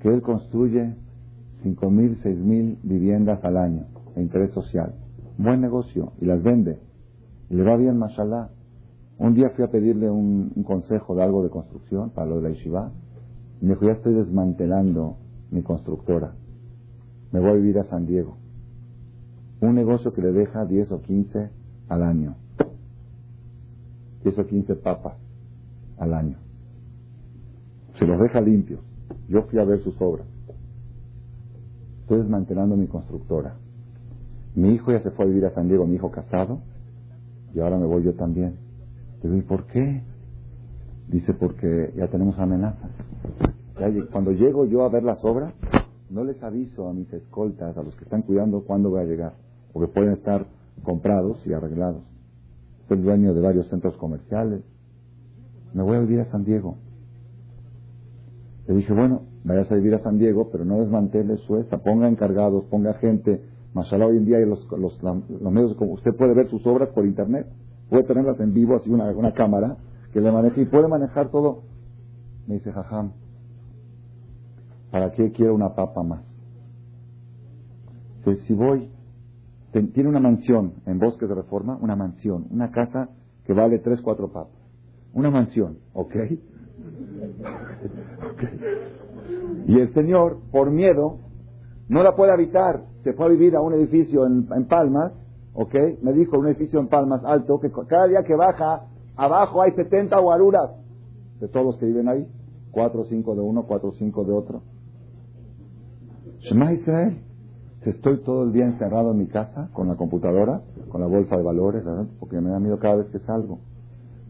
[0.00, 0.94] que él construye
[1.64, 4.94] cinco mil, seis mil viviendas al año de interés social.
[5.38, 6.78] Buen negocio y las vende.
[7.50, 8.50] Y le va bien, mashallah.
[9.18, 12.48] Un día fui a pedirle un, consejo de algo de construcción para lo de la
[12.50, 12.90] Yeshiva.
[13.60, 15.16] Y me dijo, ya estoy desmantelando
[15.50, 16.32] mi constructora.
[17.30, 18.36] Me voy a vivir a San Diego.
[19.60, 21.50] Un negocio que le deja 10 o 15
[21.88, 22.34] al año.
[24.24, 25.14] 10 o 15 papas
[25.98, 26.36] al año.
[27.98, 28.80] Se los deja limpios.
[29.28, 30.26] Yo fui a ver sus obras.
[32.02, 33.54] Estoy desmantelando mi constructora.
[34.54, 36.58] Mi hijo ya se fue a vivir a San Diego, mi hijo casado,
[37.54, 38.56] y ahora me voy yo también.
[39.22, 40.02] Digo, ¿y por qué?
[41.08, 42.90] Dice, porque ya tenemos amenazas.
[44.10, 45.52] cuando llego yo a ver las obras,
[46.10, 49.32] no les aviso a mis escoltas, a los que están cuidando, cuándo voy a llegar
[49.72, 50.46] porque pueden estar
[50.82, 52.02] comprados y arreglados.
[52.88, 54.62] Soy dueño de varios centros comerciales.
[55.72, 56.76] Me voy a vivir a San Diego.
[58.68, 62.08] Le dije, bueno, vayas a vivir a San Diego, pero no desmantele su esta, ponga
[62.08, 63.42] encargados, ponga gente.
[63.74, 66.90] Mashallah, hoy en día hay los, los, los, medios, como usted puede ver sus obras
[66.90, 67.46] por internet,
[67.92, 69.76] puede tenerlas en vivo, así una, una cámara
[70.14, 71.64] que le maneje y puede manejar todo.
[72.46, 73.12] Me dice, jajam,
[74.90, 76.24] ¿para qué quiero una papa más?
[78.24, 78.88] Dice, si voy,
[79.72, 83.10] tiene una mansión en Bosques de Reforma, una mansión, una casa
[83.44, 84.58] que vale tres, cuatro papas.
[85.12, 86.14] Una mansión, ¿ok?
[89.66, 91.18] Y el señor, por miedo,
[91.88, 92.84] no la puede habitar.
[93.04, 95.12] Se fue a vivir a un edificio en, Palmas,
[95.54, 95.74] ¿ok?
[96.02, 98.86] Me dijo un edificio en Palmas alto que cada día que baja,
[99.16, 100.70] abajo hay 70 guaruras
[101.40, 102.28] de todos los que viven ahí.
[102.70, 104.62] Cuatro cinco de uno, cuatro cinco de otro.
[106.40, 107.22] Shema Israel.
[107.82, 111.42] Estoy todo el día encerrado en mi casa con la computadora, con la bolsa de
[111.42, 111.82] valores,
[112.20, 113.58] porque me da miedo cada vez que salgo.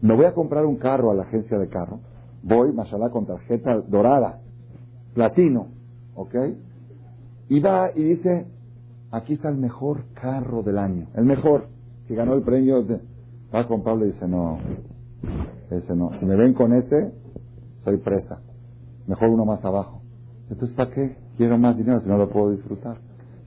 [0.01, 1.99] Me voy a comprar un carro a la agencia de carro.
[2.41, 4.39] Voy, mashallah, con tarjeta dorada,
[5.13, 5.67] platino,
[6.15, 6.35] ¿ok?
[7.49, 8.47] Y va y dice,
[9.13, 11.67] aquí está el mejor carro del año, el mejor,
[12.07, 12.83] que ganó el premio.
[12.83, 12.99] De...
[13.53, 14.57] Va a comprarlo y dice, no,
[15.69, 16.11] ese no.
[16.19, 17.13] Si me ven con ese,
[17.83, 18.39] soy presa.
[19.07, 20.01] Mejor uno más abajo.
[20.49, 22.97] Entonces, ¿para qué quiero más dinero si no lo puedo disfrutar?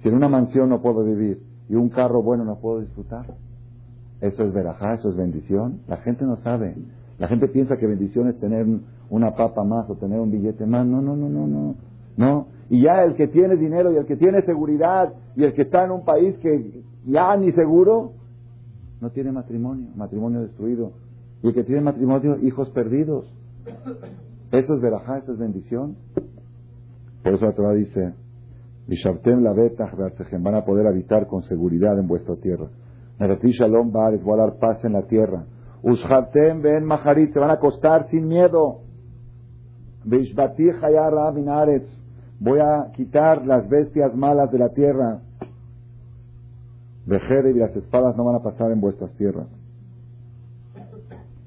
[0.02, 3.26] Si en una mansión no puedo vivir y un carro bueno no puedo disfrutar.
[4.20, 5.80] Eso es verajá, eso es bendición.
[5.88, 6.76] La gente no sabe.
[7.18, 8.66] La gente piensa que bendición es tener
[9.10, 10.86] una papa más o tener un billete más.
[10.86, 11.74] No, no, no, no, no.
[12.16, 12.46] No.
[12.68, 15.84] Y ya el que tiene dinero y el que tiene seguridad y el que está
[15.84, 18.12] en un país que ya ni seguro,
[19.00, 20.92] no tiene matrimonio, matrimonio destruido.
[21.42, 23.32] Y el que tiene matrimonio, hijos perdidos.
[24.52, 25.96] Eso es verajá, eso es bendición.
[27.22, 28.14] Por eso la Torah dice,
[28.88, 29.52] la
[30.38, 32.68] van a poder habitar con seguridad en vuestra tierra.
[33.18, 35.44] Shalom les voy a dar paz en la tierra.
[35.82, 38.80] Ushhartem ben maharit, se van a acostar sin miedo.
[42.38, 45.20] Voy a quitar las bestias malas de la tierra.
[47.06, 49.46] Vejere y las espadas no van a pasar en vuestras tierras.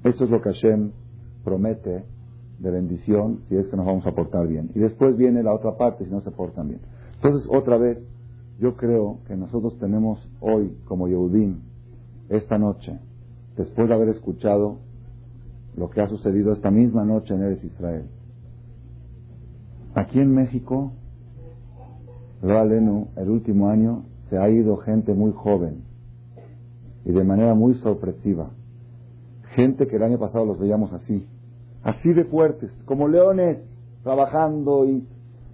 [0.03, 0.91] Eso es lo que Hashem
[1.43, 2.05] promete
[2.59, 4.71] de bendición si es que nos vamos a portar bien.
[4.75, 6.81] Y después viene la otra parte si no se portan bien.
[7.15, 7.99] Entonces, otra vez,
[8.59, 11.59] yo creo que nosotros tenemos hoy, como Yehudim,
[12.29, 12.97] esta noche,
[13.57, 14.77] después de haber escuchado
[15.75, 18.05] lo que ha sucedido esta misma noche en Eres Israel,
[19.95, 20.91] Aquí en México,
[22.43, 25.83] Alenu, el último año, se ha ido gente muy joven
[27.05, 28.51] y de manera muy sorpresiva.
[29.55, 31.27] Gente que el año pasado los veíamos así,
[31.83, 33.57] así de fuertes, como leones,
[34.03, 35.05] trabajando y,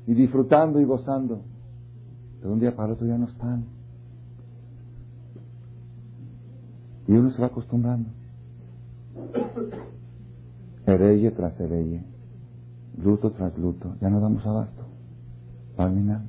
[0.05, 1.41] disfrutando y gozando.
[2.41, 3.65] Pero un día para otro ya no están.
[7.07, 8.09] Y uno se va acostumbrando.
[10.85, 12.14] Hereye tras hereye
[12.97, 14.85] luto tras luto, ya no damos abasto.
[15.75, 16.23] Palminar.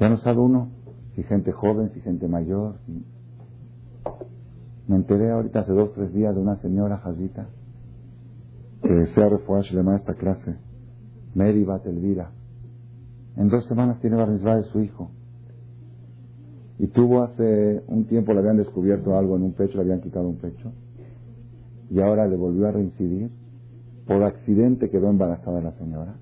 [0.00, 0.70] Ya no sabe uno
[1.14, 2.76] si gente joven, si gente mayor.
[4.86, 7.48] Me enteré ahorita hace dos, tres días de una señora jazita
[8.82, 10.56] que desea reformarse a esta clase.
[11.34, 12.30] Mary Batelvira.
[13.36, 15.10] En dos semanas tiene bar de su hijo.
[16.78, 20.28] Y tuvo hace un tiempo, le habían descubierto algo en un pecho, le habían quitado
[20.28, 20.72] un pecho.
[21.90, 23.30] Y ahora le volvió a reincidir
[24.06, 26.14] por accidente quedó embarazada la señora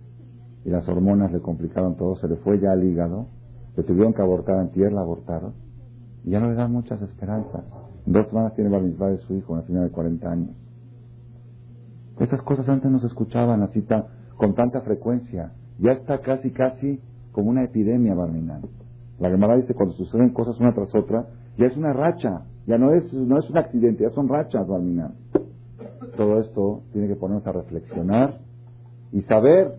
[0.65, 3.27] y las hormonas le complicaron todo, se le fue ya al hígado,
[3.77, 5.53] le tuvieron que abortar en tierra, abortaron
[6.25, 7.65] y ya no le dan muchas esperanzas.
[8.07, 10.51] En dos semanas tiene misma de su hijo, una señora de 40 años.
[12.19, 13.85] Estas cosas antes no se escuchaban así
[14.37, 15.53] con tanta frecuencia.
[15.79, 17.01] Ya está casi, casi
[17.33, 18.63] como una epidemia barminal.
[19.19, 21.27] La Gemara dice cuando suceden cosas una tras otra,
[21.59, 25.13] ya es una racha, ya no es, no es un accidente, ya son rachas barminal
[26.05, 28.41] todo esto tiene que ponernos a reflexionar
[29.13, 29.77] y saber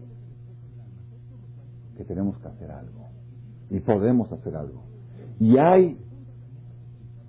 [1.98, 3.06] que tenemos que hacer algo
[3.70, 4.84] y podemos hacer algo.
[5.40, 5.98] Y hay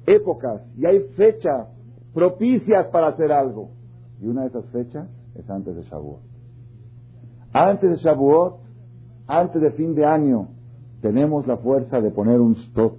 [0.07, 1.69] épocas y hay fechas
[2.15, 3.71] propicias para hacer algo.
[4.21, 6.21] Y una de esas fechas es antes de Shavuot.
[7.53, 8.61] Antes de Shavuot,
[9.27, 10.49] antes de fin de año,
[11.01, 12.95] tenemos la fuerza de poner un stop,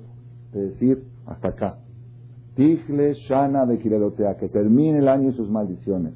[0.52, 1.78] de decir hasta acá.
[2.58, 6.15] Tijle Shana de que termine el año y sus maldiciones.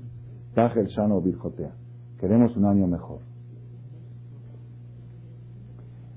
[0.56, 1.24] Tajel Shana o
[2.20, 3.20] Queremos un año mejor.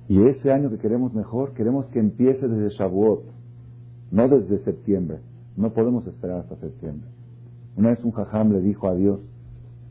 [0.08, 3.22] Y ese año que queremos mejor, queremos que empiece desde Shavuot,
[4.12, 5.18] no desde septiembre.
[5.58, 7.06] No podemos esperar hasta septiembre.
[7.76, 9.20] Una vez un jajam le dijo a Dios,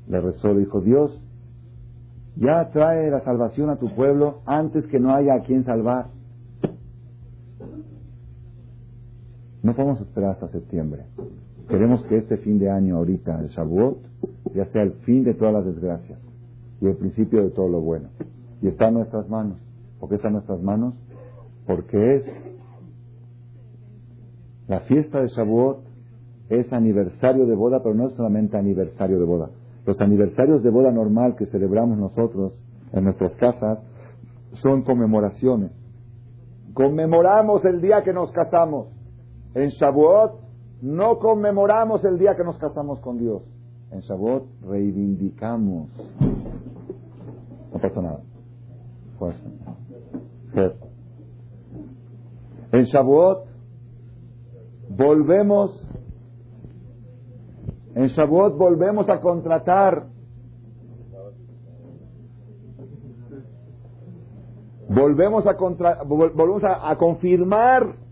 [0.07, 1.21] le rezó, le dijo, Dios,
[2.37, 6.07] ya trae la salvación a tu pueblo antes que no haya a quien salvar.
[9.63, 11.05] No podemos esperar hasta septiembre.
[11.69, 13.97] Queremos que este fin de año, ahorita, el Shavuot,
[14.53, 16.19] ya sea el fin de todas las desgracias
[16.81, 18.09] y el principio de todo lo bueno.
[18.61, 19.57] Y está en nuestras manos.
[19.99, 20.95] ¿Por qué está en nuestras manos?
[21.65, 22.23] Porque es
[24.67, 25.79] la fiesta de Shavuot
[26.49, 29.49] es aniversario de boda, pero no es solamente aniversario de boda.
[29.85, 32.53] Los aniversarios de boda normal que celebramos nosotros
[32.91, 33.79] en nuestras casas
[34.51, 35.71] son conmemoraciones
[36.73, 38.87] conmemoramos el día que nos casamos.
[39.55, 40.31] En Shavuot
[40.81, 43.43] no conmemoramos el día que nos casamos con Dios.
[43.91, 45.89] En Shavuot reivindicamos.
[47.71, 48.19] No pasa nada.
[49.19, 49.43] Fuerza.
[52.71, 53.45] En Shavuot
[54.89, 55.89] volvemos.
[57.95, 60.07] En Shavuot volvemos a contratar.
[64.89, 68.02] Volvemos a, contra, volvemos a, a confirmar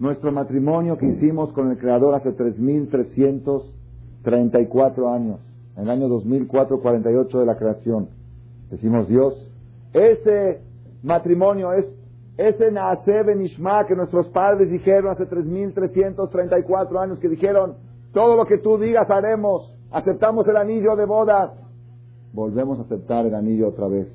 [0.00, 5.38] nuestro matrimonio que hicimos con el Creador hace 3.334 años,
[5.76, 8.08] en el año 2004, de la creación.
[8.70, 9.46] Decimos Dios,
[9.92, 10.62] ese
[11.02, 11.86] matrimonio es
[12.38, 17.74] ese Naase Benishma que nuestros padres dijeron hace 3.334 años, que dijeron,
[18.14, 21.50] todo lo que tú digas haremos, aceptamos el anillo de bodas.
[22.32, 24.08] Volvemos a aceptar el anillo otra vez.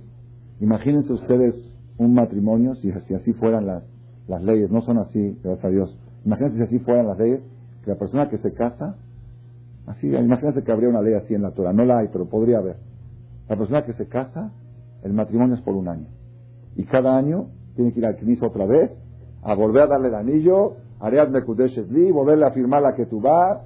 [0.59, 1.53] Imagínense ustedes
[1.99, 3.83] un matrimonio, si así fueran las,
[4.27, 5.97] las leyes, no son así, gracias a Dios.
[6.25, 7.41] Imagínense si así fueran las leyes,
[7.83, 8.95] que la persona que se casa,
[9.87, 12.57] así, imagínense que habría una ley así en la Torah, no la hay, pero podría
[12.57, 12.77] haber.
[13.47, 14.51] La persona que se casa,
[15.03, 16.07] el matrimonio es por un año.
[16.75, 18.91] Y cada año tiene que ir al Knis otra vez,
[19.43, 23.61] a volver a darle el anillo, Ariad Mekudeshesli, volverle a firmar la que tú vas,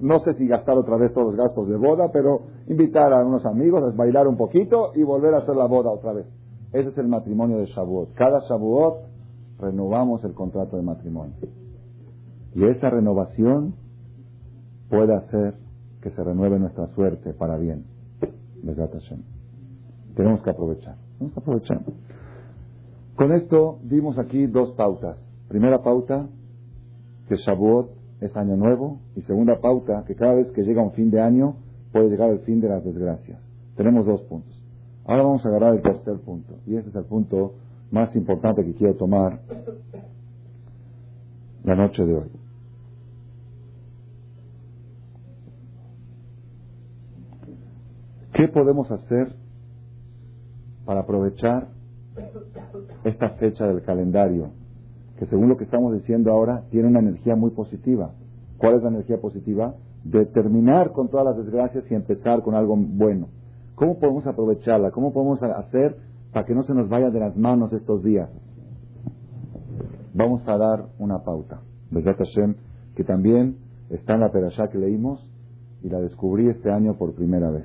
[0.00, 3.44] no sé si gastar otra vez todos los gastos de boda, pero invitar a unos
[3.44, 6.26] amigos a bailar un poquito y volver a hacer la boda otra vez.
[6.72, 8.14] Ese es el matrimonio de Shavuot.
[8.14, 9.13] Cada Shavuot
[9.64, 11.34] renovamos el contrato de matrimonio.
[12.54, 13.74] Y esa renovación
[14.88, 15.54] puede hacer
[16.00, 17.84] que se renueve nuestra suerte para bien.
[20.14, 20.96] Tenemos que aprovechar.
[21.18, 21.80] Tenemos que aprovechar.
[23.16, 25.16] Con esto dimos aquí dos pautas.
[25.48, 26.28] Primera pauta,
[27.28, 27.90] que Shavuot
[28.20, 29.00] es año nuevo.
[29.16, 31.56] Y segunda pauta, que cada vez que llega un fin de año
[31.92, 33.40] puede llegar el fin de las desgracias.
[33.76, 34.62] Tenemos dos puntos.
[35.04, 36.54] Ahora vamos a agarrar el tercer punto.
[36.66, 37.54] Y este es el punto
[37.90, 39.40] más importante que quiero tomar
[41.64, 42.30] la noche de hoy.
[48.32, 49.34] ¿Qué podemos hacer
[50.84, 51.68] para aprovechar
[53.04, 54.50] esta fecha del calendario,
[55.18, 58.10] que según lo que estamos diciendo ahora, tiene una energía muy positiva.
[58.58, 59.74] ¿Cuál es la energía positiva?
[60.04, 63.28] De terminar con todas las desgracias y empezar con algo bueno.
[63.74, 64.90] ¿Cómo podemos aprovecharla?
[64.90, 65.96] ¿Cómo podemos hacer
[66.34, 68.28] para que no se nos vaya de las manos estos días?
[70.12, 71.62] Vamos a dar una pauta.
[71.90, 72.56] Hashem,
[72.94, 73.56] que también
[73.88, 75.20] está en la perashá que leímos
[75.82, 77.64] y la descubrí este año por primera vez.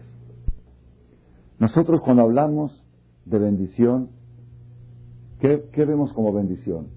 [1.60, 2.86] Nosotros cuando hablamos
[3.26, 4.10] de bendición,
[5.40, 6.88] ¿Qué, vemos como bendición?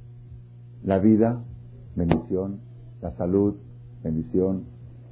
[0.83, 1.45] La vida,
[1.95, 2.59] bendición,
[3.01, 3.55] la salud,
[4.03, 4.65] bendición,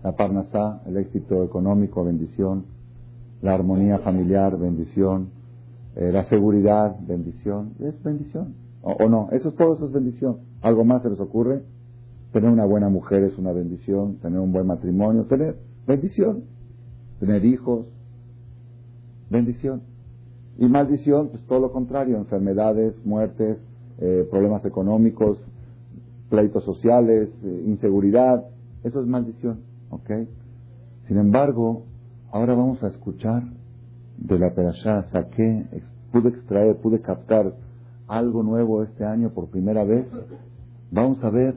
[0.02, 2.64] la parnasá, el éxito económico, bendición,
[3.40, 5.28] la armonía familiar, bendición,
[5.96, 8.54] eh, la seguridad, bendición, es bendición.
[8.82, 10.38] O, no, eso es todo, eso es bendición.
[10.62, 11.62] ¿Algo más se les ocurre?
[12.32, 16.44] Tener una buena mujer es una bendición, tener un buen matrimonio, tener bendición,
[17.18, 17.86] tener hijos,
[19.28, 19.82] bendición.
[20.58, 23.58] Y maldición, pues todo lo contrario, enfermedades, muertes,
[23.98, 25.38] eh, problemas económicos,
[26.28, 28.44] pleitos sociales, eh, inseguridad,
[28.84, 29.60] eso es maldición,
[29.90, 30.10] ¿ok?
[31.08, 31.84] Sin embargo,
[32.30, 33.42] ahora vamos a escuchar
[34.20, 35.66] de la Perashá, saqué,
[36.12, 37.52] pude extraer, pude captar
[38.06, 40.06] algo nuevo este año por primera vez.
[40.90, 41.56] Vamos a ver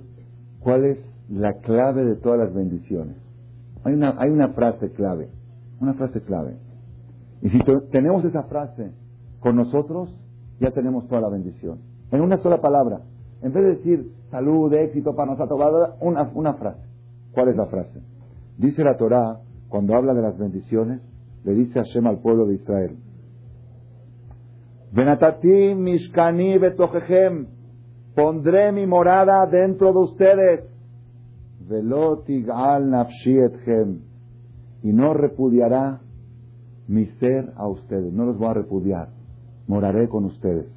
[0.59, 0.99] cuál es
[1.29, 3.17] la clave de todas las bendiciones.
[3.83, 5.29] Hay una, frase clave,
[5.81, 6.57] una frase clave.
[7.41, 7.59] Y si
[7.91, 8.91] tenemos esa frase
[9.41, 10.15] con nosotros,
[10.59, 11.79] ya tenemos toda la bendición.
[12.11, 13.01] En una sola palabra.
[13.41, 15.59] En vez de decir salud, éxito, para nosotros,
[15.99, 16.81] una, una frase.
[17.33, 18.01] ¿Cuál es la frase?
[18.57, 21.01] Dice la Torá, cuando habla de las bendiciones,
[21.43, 22.97] le dice Hashem al pueblo de Israel.
[24.91, 27.47] Venatatim mishkani betojejem.
[28.15, 30.59] Pondré mi morada dentro de ustedes.
[31.67, 33.37] Velotig al nafshi
[34.83, 36.01] Y no repudiará
[36.87, 39.09] mi ser a ustedes, no los voy a repudiar,
[39.67, 40.67] moraré con ustedes.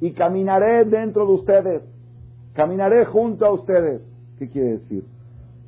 [0.00, 1.82] y caminaré dentro de ustedes,
[2.54, 4.02] caminaré junto a ustedes.
[4.38, 5.04] ¿Qué quiere decir?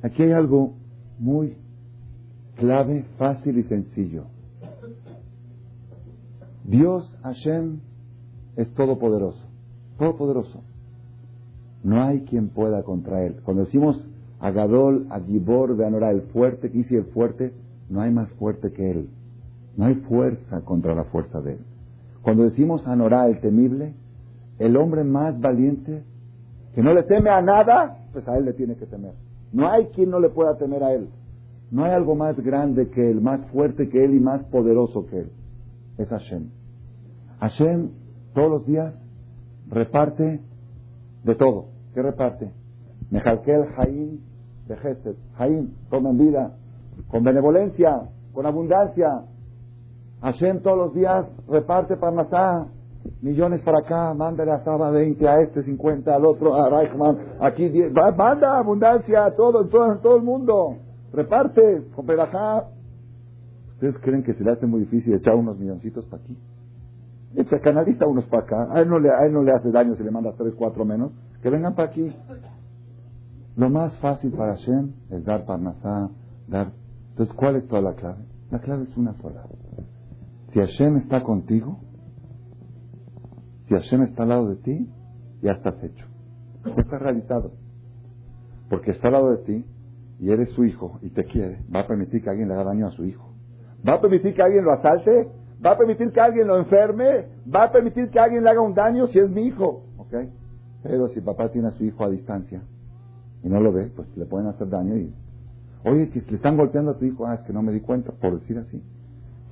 [0.01, 0.73] Aquí hay algo
[1.19, 1.55] muy
[2.57, 4.25] clave, fácil y sencillo.
[6.65, 7.79] Dios, Hashem,
[8.55, 9.41] es todopoderoso,
[9.97, 10.61] todopoderoso.
[11.83, 13.37] No hay quien pueda contra él.
[13.43, 14.03] Cuando decimos
[14.39, 17.53] Agadol, Agibor, Anora, el fuerte, ¿qué dice el fuerte?
[17.89, 19.09] no hay más fuerte que Él.
[19.75, 21.59] No hay fuerza contra la fuerza de Él.
[22.21, 23.93] Cuando decimos Anorá, el temible,
[24.59, 26.03] el hombre más valiente,
[26.73, 29.13] que no le teme a nada, pues a Él le tiene que temer.
[29.53, 31.07] No hay quien no le pueda temer a Él.
[31.69, 35.19] No hay algo más grande que Él, más fuerte que Él y más poderoso que
[35.19, 35.31] Él.
[35.97, 36.49] Es Hashem.
[37.39, 37.89] Hashem
[38.33, 38.97] todos los días
[39.69, 40.41] reparte
[41.23, 41.65] de todo.
[41.93, 42.51] ¿Qué reparte?
[43.11, 44.19] Mejalkel Jaim
[44.67, 45.15] de Gesed.
[45.37, 46.53] Jaim, tomen vida,
[47.09, 49.23] con benevolencia, con abundancia.
[50.21, 52.67] Hashem todos los días reparte Parnasá,
[53.21, 57.69] millones para acá, mándale a Saba 20, a este 50, al otro, a Reichman, aquí
[57.69, 60.77] 10, manda abundancia, todo, todo, todo el mundo,
[61.13, 61.83] reparte,
[62.19, 62.67] acá.
[63.73, 66.37] ¿Ustedes creen que se le hace muy difícil echar unos milloncitos para aquí?
[67.35, 69.95] Echa, canaliza unos para acá, a él, no le, a él no le hace daño
[69.95, 71.11] si le mandas tres, cuatro menos,
[71.43, 72.11] que vengan para aquí.
[73.55, 76.09] Lo más fácil para Hashem es dar parnasá,
[76.47, 76.71] dar...
[77.09, 78.23] Entonces, ¿cuál es toda la clave?
[78.49, 79.43] La clave es una sola.
[80.53, 81.79] Si Hashem está contigo,
[83.67, 84.89] si Hashem está al lado de ti,
[85.41, 86.05] ya estás hecho.
[86.65, 87.51] Ya estás realizado.
[88.69, 89.65] Porque está al lado de ti
[90.19, 92.87] y eres su hijo y te quiere, va a permitir que alguien le haga daño
[92.87, 93.33] a su hijo.
[93.87, 95.29] ¿Va a permitir que alguien lo asalte?
[95.63, 97.27] ¿Va a permitir que alguien lo enferme?
[97.53, 99.83] ¿Va a permitir que alguien le haga un daño si es mi hijo?
[99.97, 100.13] ¿Ok?
[100.83, 102.61] Pero si papá tiene a su hijo a distancia
[103.43, 105.13] y no lo ve, pues le pueden hacer daño y...
[105.85, 108.11] Oye, que le están golpeando a tu hijo, ah, es que no me di cuenta,
[108.11, 108.83] por decir así.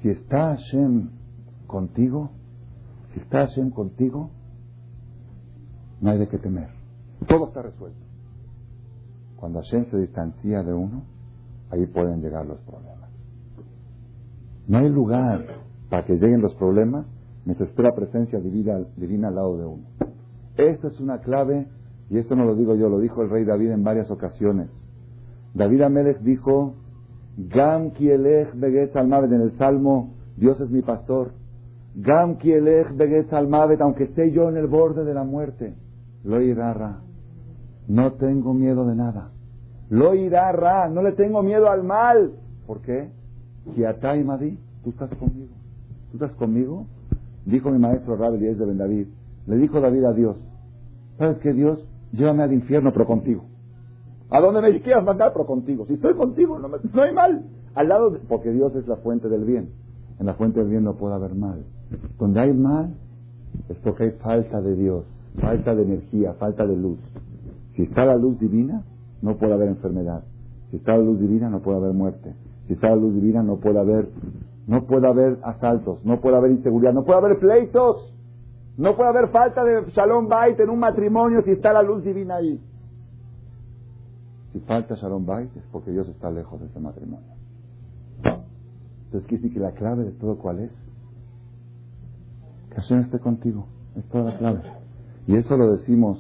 [0.01, 1.09] Si está Hashem
[1.68, 2.32] contigo,
[3.13, 4.32] si está Hashem contigo,
[6.01, 6.70] no hay de qué temer.
[7.28, 8.04] Todo está resuelto.
[9.45, 11.03] Cuando Hashem se distancia de uno,
[11.69, 13.11] ahí pueden llegar los problemas.
[14.67, 15.45] No hay lugar
[15.87, 17.05] para que lleguen los problemas
[17.45, 19.83] mientras esté la presencia divina, al lado de uno.
[20.57, 21.67] Esta es una clave,
[22.09, 24.71] y esto no lo digo yo, lo dijo el rey David en varias ocasiones.
[25.53, 26.73] David Amelech dijo,
[27.37, 31.33] Gam kielech begetz almavet en el Salmo, Dios es mi pastor.
[31.93, 35.75] Gam kielech begetz almavet, aunque esté yo en el borde de la muerte.
[36.23, 37.01] Lo irarra.
[37.87, 39.34] No tengo miedo de nada.
[39.95, 40.89] Lo irarra.
[40.89, 42.33] No le tengo miedo al mal.
[42.67, 43.09] ¿Por qué?
[43.73, 45.53] Kiatai Madi, tú estás conmigo.
[46.11, 46.85] ¿Tú estás conmigo?
[47.45, 49.07] Dijo mi maestro Rabbi Díez de Ben David.
[49.47, 50.37] Le dijo David a Dios,
[51.17, 51.85] ¿sabes qué Dios?
[52.11, 53.45] Llévame al infierno, pero contigo.
[54.29, 55.85] A donde me quieras mandar, pero contigo.
[55.85, 57.45] Si estoy contigo, no, no hay mal.
[57.73, 59.69] Al lado, porque Dios es la fuente del bien.
[60.19, 61.63] En la fuente del bien no puede haber mal.
[62.19, 62.95] Donde hay mal,
[63.69, 65.05] es porque hay falta de Dios,
[65.39, 66.97] falta de energía, falta de luz.
[67.75, 68.83] Si está la luz divina,
[69.26, 70.23] no puede haber enfermedad.
[70.69, 72.36] Si está la luz divina, no puede haber muerte.
[72.67, 74.09] Si está la luz divina, no puede haber,
[74.67, 78.13] no puede haber asaltos, no puede haber inseguridad, no puede haber pleitos.
[78.78, 82.36] No puede haber falta de Shalom Bait en un matrimonio si está la luz divina
[82.36, 82.61] ahí.
[84.51, 87.34] Si falta Shalom Bait es porque Dios está lejos de ese matrimonio.
[89.05, 90.71] Entonces quiere decir que la clave de todo cuál es.
[92.69, 93.65] Que Hashem esté contigo.
[93.95, 94.61] Es toda la clave.
[95.26, 96.19] Y eso lo decimos,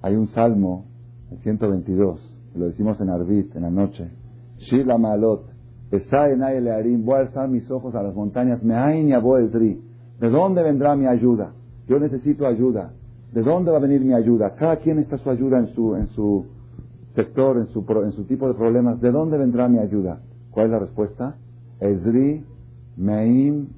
[0.00, 0.86] hay un salmo,
[1.30, 4.10] el 122, lo decimos en Arbit, en la noche.
[4.58, 5.46] Shila Malot,
[5.90, 8.74] voy a alzar mis ojos a las montañas, me
[10.20, 11.52] ¿De dónde vendrá mi ayuda?
[11.88, 12.92] Yo necesito ayuda.
[13.32, 14.54] ¿De dónde va a venir mi ayuda?
[14.54, 16.46] Cada quien está su ayuda en su, en su
[17.14, 19.00] sector, en su, en su tipo de problemas.
[19.00, 20.20] ¿De dónde vendrá mi ayuda?
[20.50, 21.36] ¿Cuál es la respuesta?
[21.80, 22.44] Ezri
[22.96, 23.68] Meim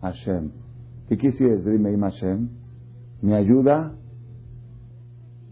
[0.00, 0.50] Hashem.
[1.08, 2.48] ¿Qué quiere decir Ezri Meim Hashem?
[3.22, 3.92] Mi ayuda,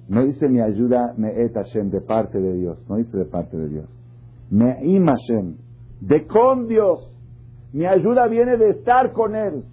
[0.09, 2.79] no dice mi ayuda Me'et Hashem, de parte de Dios.
[2.89, 3.87] No dice de parte de Dios.
[4.51, 5.57] Meim Hashem,
[6.01, 7.13] de con Dios.
[7.73, 9.65] Mi ayuda viene de estar con Él,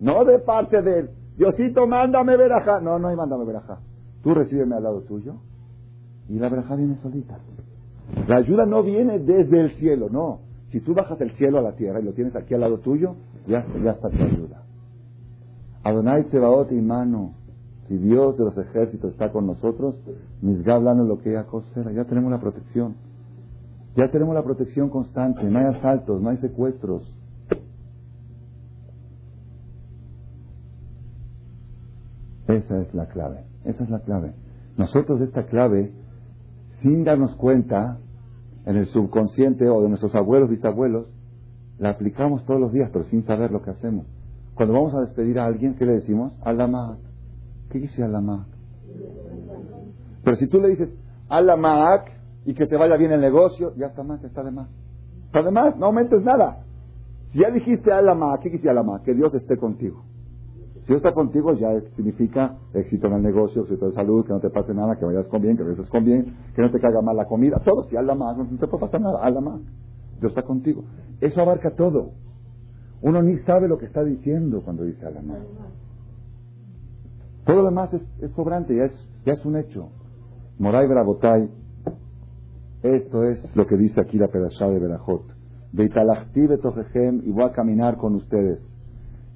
[0.00, 1.10] no de parte de Él.
[1.36, 2.80] Diosito, mándame verajá.
[2.80, 3.78] No, no hay mándame verajá.
[4.22, 5.36] Tú recíbeme al lado tuyo
[6.28, 7.38] y la verajá viene solita.
[8.26, 10.40] La ayuda no viene desde el cielo, no.
[10.70, 13.14] Si tú bajas el cielo a la tierra y lo tienes aquí al lado tuyo,
[13.46, 14.62] ya, ya está tu ayuda.
[15.84, 17.34] Adonai Sebaot y mano.
[17.88, 19.96] Si Dios de los ejércitos está con nosotros,
[20.40, 22.94] Misgá hablando lo que ella cosera, ya tenemos la protección.
[23.96, 27.02] Ya tenemos la protección constante, no hay asaltos, no hay secuestros.
[32.48, 34.32] Esa es la clave, esa es la clave.
[34.76, 35.92] Nosotros esta clave,
[36.82, 37.98] sin darnos cuenta,
[38.66, 41.06] en el subconsciente o de nuestros abuelos, bisabuelos,
[41.78, 44.06] la aplicamos todos los días, pero sin saber lo que hacemos.
[44.54, 46.32] Cuando vamos a despedir a alguien, ¿qué le decimos?
[46.42, 47.03] Alamaak.
[47.74, 48.46] ¿Qué dice Alamaak?
[50.22, 50.94] Pero si tú le dices
[51.28, 52.08] Alamaak
[52.44, 54.68] y que te vaya bien el negocio, ya está más, está de más.
[55.26, 56.62] Está de más, no aumentes nada.
[57.32, 59.02] Si ya dijiste Alamaak, ¿qué dice Alamaak?
[59.02, 60.04] Que Dios esté contigo.
[60.82, 64.38] Si Dios está contigo, ya significa éxito en el negocio, éxito de salud, que no
[64.38, 67.02] te pase nada, que vayas con bien, que vayas con bien, que no te caiga
[67.02, 67.88] mal la comida, todo.
[67.88, 69.60] Si habla más, no te puede pasar nada, habla más.
[70.20, 70.84] Dios está contigo.
[71.20, 72.12] Eso abarca todo.
[73.02, 75.38] Uno ni sabe lo que está diciendo cuando dice habla más.
[77.44, 79.90] Todo lo demás es, sobrante, ya es, un hecho.
[80.58, 80.88] Moray
[82.82, 85.24] esto es lo que dice aquí la pedazada de Berajot.
[85.72, 88.60] y voy a caminar con ustedes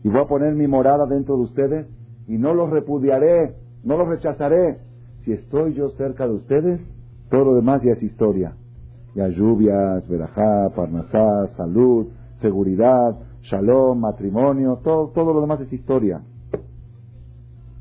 [0.03, 1.87] y voy a poner mi morada dentro de ustedes
[2.27, 3.55] y no los repudiaré,
[3.85, 4.79] no los rechazaré.
[5.25, 6.81] Si estoy yo cerca de ustedes,
[7.31, 8.55] todo lo demás ya es historia.
[9.15, 12.09] Ya lluvias, verajá, parnasá, salud,
[12.41, 16.21] seguridad, shalom, matrimonio, todo, todo lo demás es historia.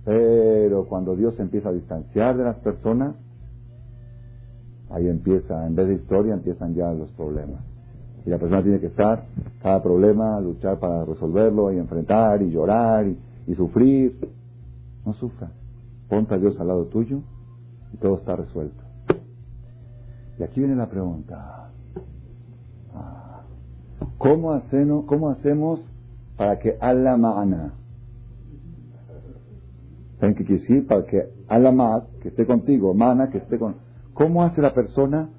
[0.07, 3.13] Pero cuando Dios se empieza a distanciar de las personas,
[4.89, 7.59] ahí empieza, en vez de historia, empiezan ya los problemas.
[8.25, 9.25] Y la persona tiene que estar,
[9.61, 14.17] cada problema, luchar para resolverlo y enfrentar y llorar y, sufrir.
[15.05, 15.51] No sufra.
[16.07, 17.19] Ponte a Dios al lado tuyo
[17.93, 18.81] y todo está resuelto.
[20.39, 21.69] Y aquí viene la pregunta.
[22.95, 23.41] Ah,
[24.17, 25.81] ¿Cómo hacemos, cómo hacemos
[26.37, 27.73] para que Allah ma'ana?
[30.19, 30.87] ¿Saben qué quiere decir?
[30.87, 33.75] Para que Allah ma, que esté contigo, mana, que esté con...
[34.13, 35.29] ¿Cómo hace la persona?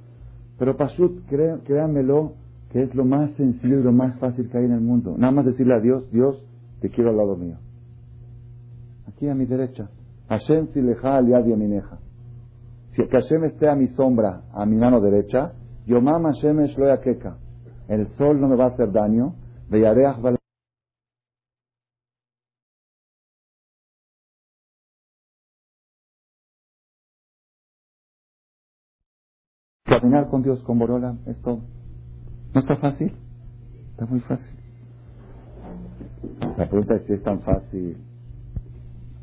[0.59, 2.35] Pero Pashut, créanmelo,
[2.71, 5.17] que es lo más sencillo y lo más fácil que hay en el mundo.
[5.17, 6.45] Nada más decirle a Dios, Dios,
[6.81, 7.57] te quiero al lado mío.
[9.09, 9.89] Aquí a mi derecha.
[10.29, 11.99] Hashem sileja aliad mineja.
[12.93, 15.53] Si que Hashem esté a mi sombra, a mi mano derecha,
[15.87, 16.59] Yomam Hashem
[17.03, 17.37] keka.
[17.89, 19.35] El sol no me va a hacer daño.
[30.01, 31.61] Caminar con Dios, con Borola, es todo.
[32.55, 33.13] ¿No está fácil?
[33.91, 34.57] Está muy fácil.
[36.57, 37.97] La pregunta es si es tan fácil,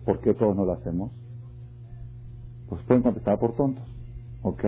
[0.05, 1.11] ¿por qué todos no lo hacemos?
[2.69, 3.83] Pues pueden contestar por tontos.
[4.41, 4.63] ¿Ok?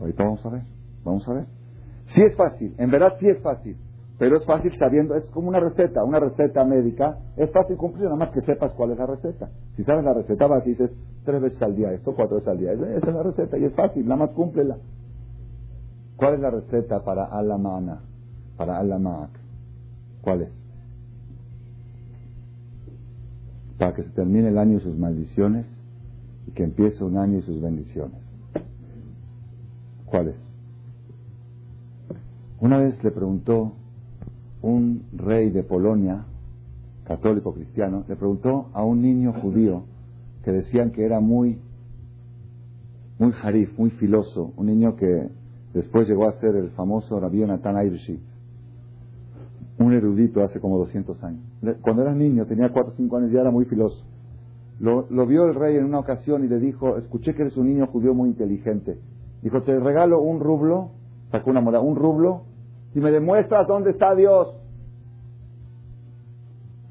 [0.00, 0.62] Ahorita vamos a ver.
[1.04, 1.46] Vamos a ver.
[2.14, 3.76] Sí es fácil, en verdad sí es fácil.
[4.18, 7.18] Pero es fácil sabiendo, es como una receta, una receta médica.
[7.38, 9.48] Es fácil cumplir, nada más que sepas cuál es la receta.
[9.76, 10.90] Si sabes la receta, vas y dices
[11.24, 12.72] tres veces al día esto, cuatro veces al día.
[12.72, 14.76] Esa es la receta y es fácil, nada más cúmplela.
[16.20, 18.00] ¿Cuál es la receta para Alamana?
[18.58, 19.30] Para Alamaak.
[20.20, 20.48] ¿Cuál es?
[23.78, 25.64] Para que se termine el año y sus maldiciones
[26.46, 28.18] y que empiece un año y sus bendiciones.
[30.04, 30.36] ¿Cuál es?
[32.60, 33.72] Una vez le preguntó
[34.60, 36.26] un rey de Polonia,
[37.04, 39.84] católico cristiano, le preguntó a un niño judío
[40.44, 41.58] que decían que era muy,
[43.18, 45.39] muy harif, muy filoso, un niño que
[45.74, 48.20] Después llegó a ser el famoso Rabbi Nathan Airshit,
[49.78, 51.42] un erudito hace como 200 años.
[51.80, 54.04] Cuando era niño, tenía 4 o 5 años, ya era muy filoso.
[54.80, 57.86] Lo, vio el rey en una ocasión y le dijo, escuché que eres un niño
[57.86, 58.98] judío muy inteligente.
[59.42, 60.90] Dijo, te regalo un rublo,
[61.30, 62.42] sacó una moneda, un rublo,
[62.94, 64.54] y me demuestras dónde está Dios.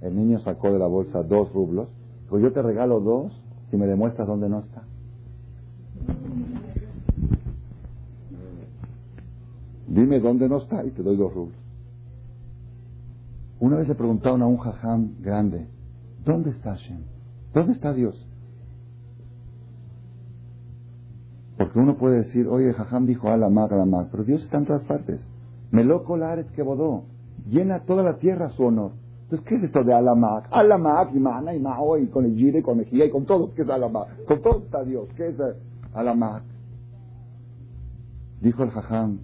[0.02, 1.90] El niño sacó de la bolsa dos rublos.
[2.24, 3.34] Dijo, yo te regalo dos
[3.70, 4.84] si me demuestras dónde no está.
[9.90, 11.58] Dime dónde no está y te doy dos rublos.
[13.60, 15.68] Una vez le preguntaron a un jajam grande,
[16.24, 17.02] ¿dónde está Hashem?
[17.54, 18.16] ¿Dónde está Dios?
[21.58, 25.20] Porque uno puede decir, oye, jajam dijo Alamak, Alamak, pero Dios está en todas partes.
[25.72, 27.04] Meloco Lares que bodó,
[27.50, 28.92] llena toda la tierra su honor.
[29.24, 30.48] Entonces, ¿qué es eso de Alamak?
[30.52, 33.54] Alamak, y Mana, y Mao, y con el Gire, y con Ejía, y con todo,
[33.56, 34.26] ¿qué es Alamak?
[34.26, 35.36] Con todo está Dios, ¿qué es
[35.94, 36.44] Alamak?
[38.42, 39.20] Dijo el jajam,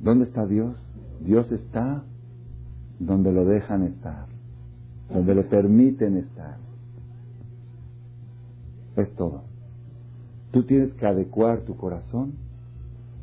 [0.00, 0.76] ¿Dónde está Dios?
[1.20, 2.02] Dios está
[2.98, 4.26] donde lo dejan estar,
[5.12, 6.56] donde le permiten estar.
[8.96, 9.42] Es todo.
[10.52, 12.32] Tú tienes que adecuar tu corazón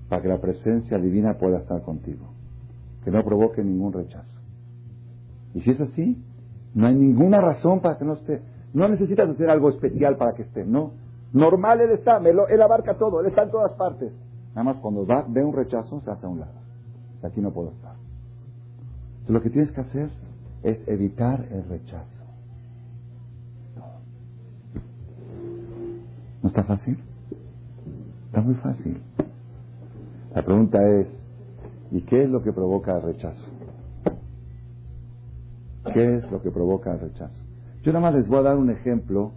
[0.07, 2.27] para que la presencia divina pueda estar contigo,
[3.03, 4.27] que no provoque ningún rechazo.
[5.55, 6.23] Y si es así,
[6.75, 8.41] no hay ninguna razón para que no esté.
[8.73, 10.91] No necesitas hacer algo especial para que esté, no.
[11.33, 14.13] Normal Él está, él abarca todo, Él está en todas partes.
[14.49, 16.66] Nada más cuando ve un rechazo, se hace a un lado
[17.23, 17.95] aquí no puedo estar.
[19.19, 20.09] Entonces, lo que tienes que hacer
[20.63, 22.05] es evitar el rechazo.
[26.41, 26.97] ¿No está fácil?
[28.27, 29.01] Está muy fácil.
[30.33, 31.07] La pregunta es,
[31.91, 33.45] ¿y qué es lo que provoca el rechazo?
[35.93, 37.43] ¿Qué es lo que provoca el rechazo?
[37.83, 39.31] Yo nada más les voy a dar un ejemplo.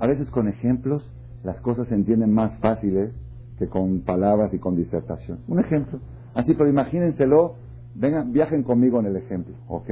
[0.00, 1.12] a veces con ejemplos
[1.44, 3.12] las cosas se entienden más fáciles
[3.58, 5.40] que con palabras y con disertación.
[5.48, 6.00] Un ejemplo.
[6.34, 7.54] Así, pero imagínenselo,
[7.94, 9.90] vengan, viajen conmigo en el ejemplo, ¿ok?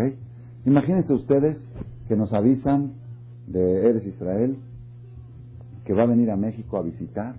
[0.64, 1.58] Imagínense ustedes
[2.08, 2.92] que nos avisan
[3.46, 4.56] de Eres Israel
[5.84, 7.34] que va a venir a México a visitar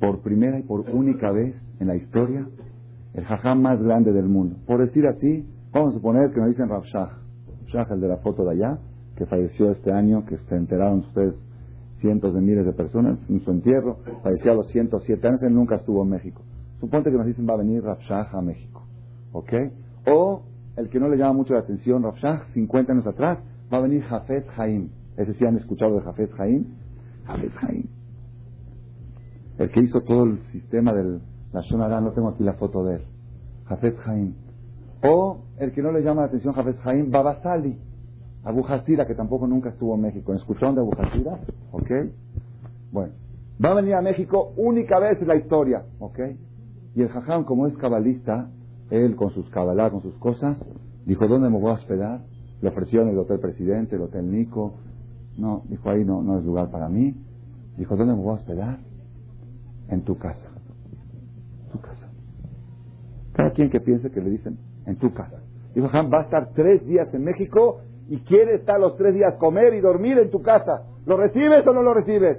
[0.00, 2.46] por primera y por única vez en la historia
[3.14, 4.56] el jajam más grande del mundo.
[4.66, 7.18] Por decir así, vamos a suponer que nos dicen Rav Shah,
[7.66, 8.78] Shah, el de la foto de allá,
[9.16, 11.34] que falleció este año, que se enteraron ustedes
[12.00, 15.76] cientos de miles de personas en su entierro, falleció a los 107 años, él nunca
[15.76, 16.42] estuvo en México.
[16.80, 18.82] Suponte que nos dicen va a venir Rafshah a México.
[19.32, 19.52] ¿Ok?
[20.06, 20.42] O
[20.76, 24.02] el que no le llama mucho la atención, Rafshah, 50 años atrás, va a venir
[24.02, 24.90] Jafet Haim.
[25.16, 26.66] Ese sí han escuchado de Jafet Jaim.
[27.24, 27.84] Jafet Jaim.
[29.58, 31.20] El que hizo todo el sistema del
[31.52, 33.02] la Shonara, no tengo aquí la foto de él.
[33.64, 34.34] Jafet Jaim.
[35.02, 37.78] O el que no le llama la atención Jafet Jaim, Babasali.
[38.44, 40.34] Abu Hasira, que tampoco nunca estuvo en México.
[40.34, 41.40] ¿Escucharon de Abu Hasira?
[41.72, 41.90] ¿Ok?
[42.92, 43.14] Bueno.
[43.64, 45.84] Va a venir a México única vez en la historia.
[45.98, 46.18] ¿Ok?
[46.96, 48.48] Y el Jajam, como es cabalista,
[48.88, 50.58] él con sus cabalá, con sus cosas,
[51.04, 52.22] dijo, ¿dónde me voy a hospedar?
[52.62, 54.78] Le ofrecieron el hotel presidente, el hotel Nico.
[55.36, 57.14] No, dijo, ahí no, no es lugar para mí.
[57.76, 58.78] Dijo, ¿dónde me voy a hospedar?
[59.88, 60.48] En tu casa.
[61.70, 62.08] Tu casa.
[63.34, 65.42] Cada quien que piense que le dicen, en tu casa.
[65.74, 69.34] Dijo, Jajam, va a estar tres días en México y quiere estar los tres días
[69.34, 70.84] comer y dormir en tu casa.
[71.04, 72.38] ¿Lo recibes o no lo recibes?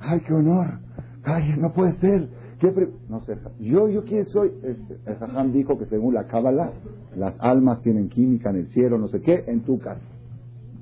[0.00, 0.80] Ay, qué honor.
[1.22, 2.28] Ay, no puede ser.
[3.08, 4.50] No sé, yo, yo quién soy.
[4.62, 6.72] Este, el Jajam dijo que según la Cábala,
[7.14, 10.00] las almas tienen química en el cielo, no sé qué, en tu casa.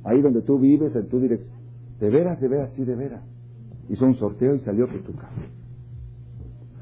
[0.04, 1.50] Ahí donde tú vives, en tu dirección.
[1.98, 3.22] De veras, de veras, sí, de veras.
[3.88, 5.32] Hizo un sorteo y salió por tu casa.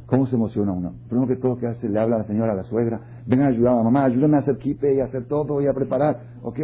[0.07, 0.93] ¿Cómo se emociona uno?
[1.09, 1.89] Primero que todo, que hace?
[1.89, 3.01] Le habla a la señora, a la suegra.
[3.27, 5.73] Vengan a ayudar a mamá, ayúdame a hacer kipe y a hacer todo y a
[5.73, 6.21] preparar.
[6.43, 6.59] ¿Ok?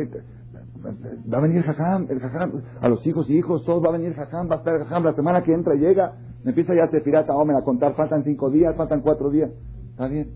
[1.32, 3.92] Va a venir el jajam, el jajam, a los hijos y hijos, todos va a
[3.92, 6.12] venir el jajam, va a estar el jajam, la semana que entra llega,
[6.44, 9.50] empieza ya a pirata, hombre, a contar, faltan cinco días, faltan cuatro días.
[9.90, 10.30] Está bien.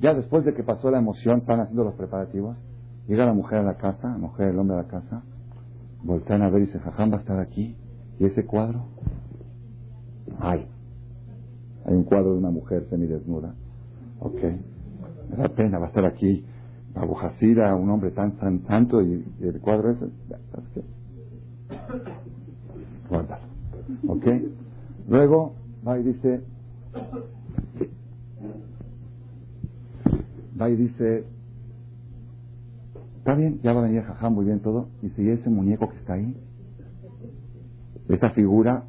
[0.00, 2.56] Ya después de que pasó la emoción, están haciendo los preparativos,
[3.06, 5.22] llega la mujer a la casa, la mujer, el hombre a la casa,
[6.02, 7.76] voltean a ver y dice, jajam va a estar aquí,
[8.18, 8.86] y ese cuadro,
[10.40, 10.66] ay,
[11.84, 13.54] hay un cuadro de una mujer semidesnuda,
[14.18, 14.42] ok,
[15.30, 16.44] me da pena, va a estar aquí,
[16.94, 17.16] Abu
[17.80, 20.06] un hombre tan, tan santo, y, el cuadro ese,
[20.50, 20.82] ¿sabes qué?
[23.08, 23.46] Guárdalo.
[24.08, 24.26] ¿Ok?
[25.08, 25.54] Luego
[25.86, 26.44] va y dice,
[30.60, 31.24] va y dice,
[33.18, 34.88] está bien, ya va a venir Jajam, muy bien todo.
[35.02, 36.36] ¿y ese muñeco que está ahí?
[38.08, 38.84] Esa figura.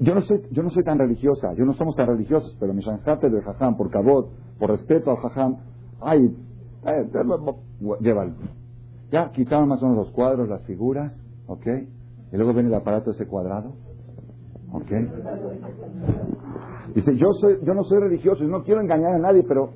[0.00, 2.82] Yo no soy, yo no soy tan religiosa, yo no somos tan religiosos, pero mi
[2.82, 5.56] shanjate de Jajam, por cabot, por respeto al Jajam,
[6.00, 6.36] ay,
[6.86, 7.08] eh,
[8.00, 8.32] llévalo.
[9.12, 11.14] Ya quitaron más o menos los cuadros, las figuras,
[11.46, 11.66] ¿ok?
[12.32, 13.76] Y luego viene el aparato ese cuadrado,
[14.74, 14.90] ¿ok?
[16.94, 19.70] Dice, yo, soy, yo no soy religioso, no quiero engañar a nadie, pero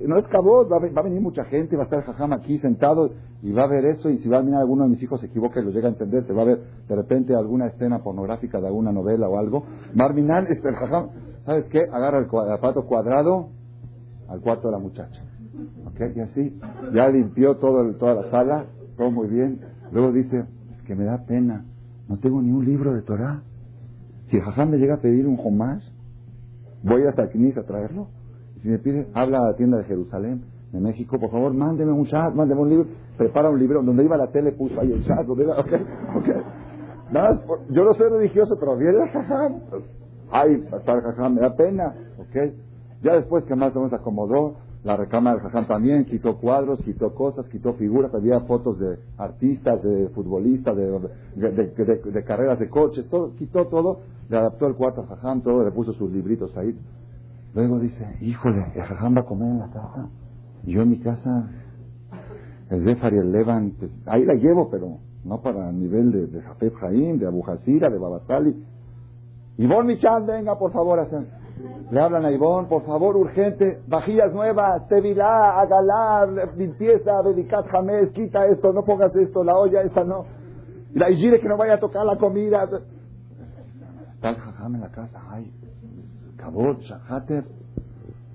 [0.00, 3.10] no es cabot, va, a venir mucha gente, va a estar jajam aquí sentado
[3.42, 5.26] y va a ver eso, y si va a venir alguno de mis hijos se
[5.26, 8.60] equivoca y lo llega a entender, se va a ver de repente alguna escena pornográfica
[8.60, 9.64] de alguna novela o algo.
[9.94, 11.10] Marminan, este, el jajam,
[11.44, 11.80] ¿sabes qué?
[11.92, 13.48] Agarra el, aparato cuadrado
[14.28, 15.22] al cuarto de la muchacha.
[15.86, 16.00] ¿Ok?
[16.14, 16.58] Y así,
[16.94, 19.60] ya limpió todo toda la sala, todo muy bien.
[19.90, 20.44] Luego dice,
[20.76, 21.64] es que me da pena,
[22.08, 23.42] no tengo ni un libro de Torah.
[24.28, 25.82] Si el jajam me llega a pedir un homás,
[26.82, 28.08] voy hasta Knis a traerlo.
[28.60, 32.06] Si me pide, habla a la tienda de Jerusalén, de México, por favor, mándeme un
[32.06, 35.26] chat, mándeme un libro, prepara un libro, donde iba la tele puso ahí el chat,
[35.26, 35.72] donde iba, ok,
[36.16, 36.28] ok.
[37.10, 39.60] Nada, yo no soy religioso, pero viene el jajam.
[40.30, 42.52] Ay, hasta el jajam, me da pena, ok.
[43.02, 47.14] Ya después que más o menos acomodó, la recámara del Jajam también quitó cuadros, quitó
[47.14, 53.66] cosas, quitó figuras, había fotos de artistas, de futbolistas, de, carreras de coches, todo, quitó
[53.66, 56.78] todo, le adaptó el cuarto al Jajam, todo, le puso sus libritos ahí.
[57.54, 60.08] Luego dice, híjole, el Jajam va a comer en la casa.
[60.64, 61.50] Yo en mi casa,
[62.70, 66.26] el Zefar y el Levan, pues, ahí la llevo, pero no para el nivel de,
[66.28, 68.64] de Jafet Jaim, de Abu de Babasali.
[69.56, 71.26] Y Bon Michan, venga por favor a hacer.
[71.90, 78.46] Le hablan a Ivón, por favor, urgente, vajillas nuevas, tevilá, agalar, limpieza, dedicat jamés, quita
[78.46, 80.26] esto, no pongas esto, la olla esa no.
[80.94, 82.68] La igire que no vaya a tocar la comida.
[84.20, 85.50] El jajam en la casa, ay,
[86.36, 87.44] cabot, shahater,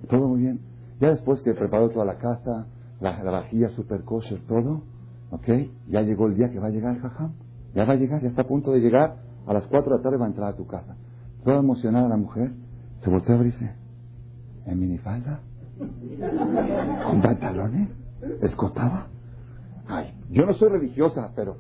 [0.10, 0.60] todo muy bien.
[1.00, 2.66] Ya después que preparó toda la casa,
[3.00, 4.82] la, vajilla super kosher, todo,
[5.30, 5.48] ok,
[5.90, 7.34] ya llegó el día que va a llegar el jajam.
[7.76, 9.16] Ya va a llegar, ya está a punto de llegar,
[9.46, 10.96] a las 4 de la tarde va a entrar a tu casa.
[11.44, 12.52] Toda emocionada la mujer,
[13.04, 13.76] se volteó a dice,
[14.66, 15.40] ¿en minifalda?
[17.06, 17.90] ¿Con pantalones?
[18.42, 19.08] ¿Escotada?
[19.88, 21.58] Ay, yo no soy religiosa, pero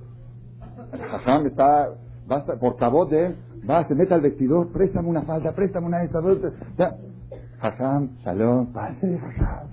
[0.91, 1.89] jajam está,
[2.31, 3.35] va por cabot de él,
[3.69, 6.19] va, se mete al vestidor, préstame una falda, préstame una esta,
[6.77, 6.95] ya.
[7.59, 9.67] Jajam, shalom, pase, jajam.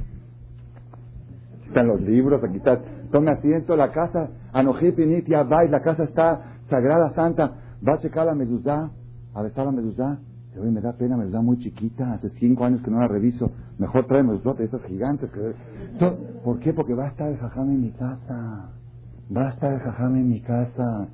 [1.69, 2.81] Están los libros, aquí está,
[3.13, 7.55] tome asiento, la casa, Anoji Pinitia, va, la casa está sagrada, santa,
[7.87, 8.91] va a checar la meduzá,
[9.35, 10.19] a besar la meduzá,
[10.59, 13.53] Oye, me da pena, me da muy chiquita, hace cinco años que no la reviso.
[13.79, 15.31] Mejor tráeme de esas gigantes.
[15.31, 15.55] Que...
[16.45, 16.73] ¿Por qué?
[16.73, 18.71] Porque va a estar el jajam en mi casa.
[19.35, 21.09] Va a estar el jajam en mi casa.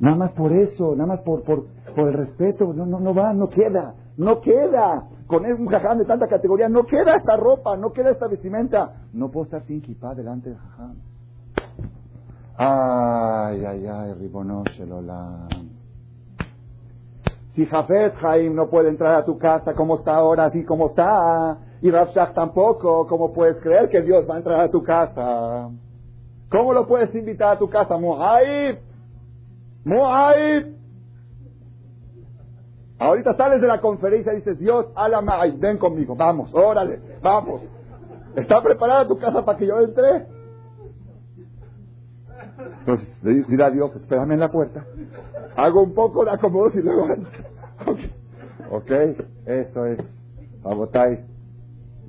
[0.00, 2.72] Nada más por eso, nada más por, por, por el respeto.
[2.72, 5.06] No, no, no va, no queda, no queda.
[5.26, 9.02] Con un jajam de tanta categoría, no queda esta ropa, no queda esta vestimenta.
[9.12, 10.94] No puedo estar sin kipá delante del jajam.
[12.56, 15.71] Ay, ay, ay, Ribono Shelolam.
[17.54, 21.58] Si Jafet Jaim no puede entrar a tu casa como está ahora, así como está,
[21.82, 25.68] y Rabshak tampoco, ¿cómo puedes creer que Dios va a entrar a tu casa?
[26.50, 27.98] ¿Cómo lo puedes invitar a tu casa?
[27.98, 28.78] Muhaib,
[29.84, 30.76] Muhaib.
[32.98, 37.62] Ahorita sales de la conferencia y dices, Dios, alama, ven conmigo, vamos, órale, vamos.
[38.36, 40.26] ¿Está preparada tu casa para que yo entre?
[42.80, 43.08] Entonces,
[43.48, 44.84] dirá a Dios, espérame en la puerta.
[45.56, 47.06] Hago un poco de acomodos y luego...
[48.70, 48.90] ok,
[49.46, 49.98] eso es.
[50.64, 51.24] Abotay.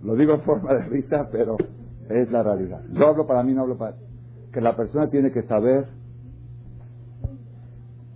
[0.04, 1.58] Lo digo en forma de risa, pero
[2.10, 2.82] es la realidad.
[2.92, 3.96] Yo hablo para mí, no hablo para...
[4.52, 5.88] Que la persona tiene que saber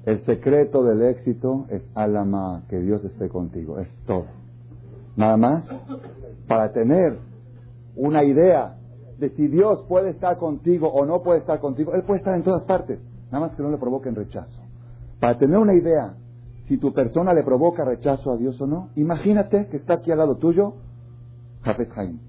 [0.08, 3.78] el secreto del éxito es alama, que Dios esté contigo.
[3.78, 4.28] Es todo.
[5.18, 5.68] Nada más,
[6.48, 7.18] para tener
[7.94, 8.78] una idea
[9.20, 12.44] de si Dios puede estar contigo o no puede estar contigo, Él puede estar en
[12.44, 13.00] todas partes,
[13.32, 14.62] nada más que no le provoquen rechazo.
[15.20, 16.16] Para tener una idea
[16.68, 20.20] si tu persona le provoca rechazo a Dios o no, imagínate que está aquí al
[20.20, 20.76] lado tuyo
[21.64, 22.20] Jafet Haim,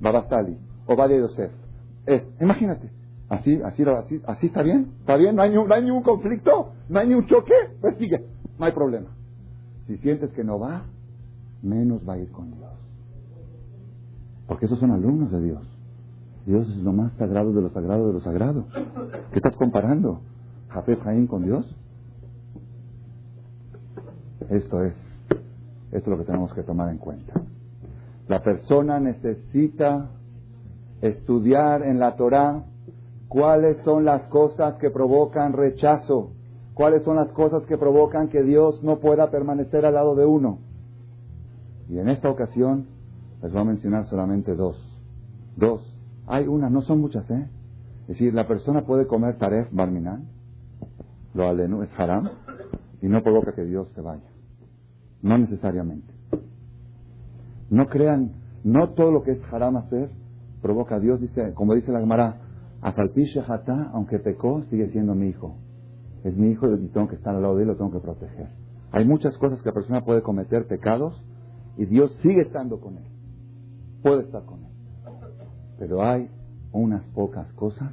[0.00, 1.52] Babastali, Obadiah Yosef.
[2.06, 2.90] Es, imagínate,
[3.28, 6.98] así, así, así, así está bien, está bien, no hay, no hay ningún conflicto, no
[6.98, 8.26] hay ningún choque, pues sigue,
[8.58, 9.10] no hay problema.
[9.86, 10.84] Si sientes que no va,
[11.62, 12.70] menos va a ir con Dios.
[14.46, 15.79] Porque esos son alumnos de Dios.
[16.46, 18.64] Dios es lo más sagrado de lo sagrado de lo sagrado.
[19.32, 20.20] ¿Qué estás comparando?
[20.68, 21.76] ¿Jafet Jaim con Dios?
[24.48, 24.94] Esto es,
[25.92, 27.34] esto es lo que tenemos que tomar en cuenta.
[28.26, 30.10] La persona necesita
[31.00, 32.64] estudiar en la Torah
[33.28, 36.32] cuáles son las cosas que provocan rechazo,
[36.74, 40.58] cuáles son las cosas que provocan que Dios no pueda permanecer al lado de uno.
[41.88, 42.86] Y en esta ocasión
[43.42, 44.76] les voy a mencionar solamente dos.
[45.56, 45.89] Dos.
[46.32, 47.48] Hay una, no son muchas, ¿eh?
[48.02, 50.28] Es decir, la persona puede comer taref barminan,
[51.34, 52.28] lo alenu es haram,
[53.02, 54.30] y no provoca que Dios se vaya.
[55.22, 56.14] No necesariamente.
[57.68, 58.30] No crean,
[58.62, 60.10] no todo lo que es haram hacer
[60.62, 62.36] provoca a Dios, dice, como dice la Gemara,
[62.80, 65.56] Afalpisha Hatá, aunque pecó, sigue siendo mi hijo.
[66.22, 68.50] Es mi hijo y tengo que estar al lado de él, lo tengo que proteger.
[68.92, 71.20] Hay muchas cosas que la persona puede cometer pecados
[71.76, 73.04] y Dios sigue estando con él.
[74.02, 74.69] Puede estar con él.
[75.80, 76.28] Pero hay
[76.72, 77.90] unas pocas cosas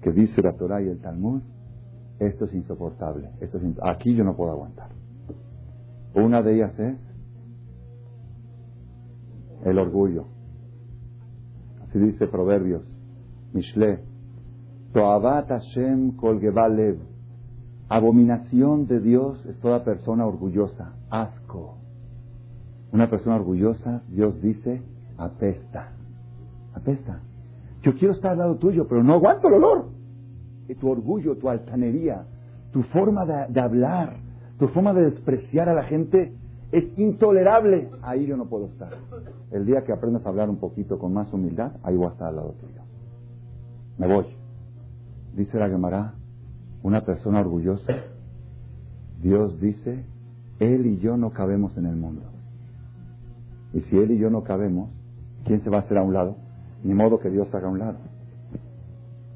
[0.00, 1.42] que dice la Torah y el Talmud,
[2.18, 4.88] esto es insoportable, esto es aquí yo no puedo aguantar.
[6.14, 6.96] Una de ellas es
[9.66, 10.24] el orgullo.
[11.86, 12.82] Así dice Proverbios,
[13.52, 14.00] Mishle,
[14.94, 16.40] Toabat Hashem kol.
[17.90, 21.76] Abominación de Dios es toda persona orgullosa, asco.
[22.92, 24.80] Una persona orgullosa, Dios dice,
[25.18, 25.93] apesta.
[26.74, 27.20] Apesta.
[27.82, 29.86] Yo quiero estar al lado tuyo, pero no aguanto el olor.
[30.68, 32.24] Y tu orgullo, tu altanería,
[32.72, 34.16] tu forma de, hablar,
[34.58, 36.32] tu forma de despreciar a la gente
[36.72, 37.90] es intolerable.
[38.02, 38.90] Ahí yo no puedo estar.
[39.50, 42.28] El día que aprendas a hablar un poquito con más humildad, ahí voy a estar
[42.28, 42.82] al lado tuyo.
[43.98, 44.26] Me voy.
[45.36, 46.14] Dice la Gemara,
[46.82, 47.92] una persona orgullosa,
[49.22, 50.04] Dios dice,
[50.58, 52.22] Él y yo no cabemos en el mundo.
[53.72, 54.90] Y si Él y yo no cabemos,
[55.44, 56.36] ¿quién se va a hacer a un lado?
[56.84, 57.98] Ni modo que Dios haga un lado.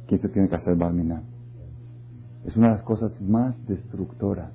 [0.07, 1.23] ¿Quién se tiene que hacer Barminan?
[2.47, 4.51] Es una de las cosas más destructoras.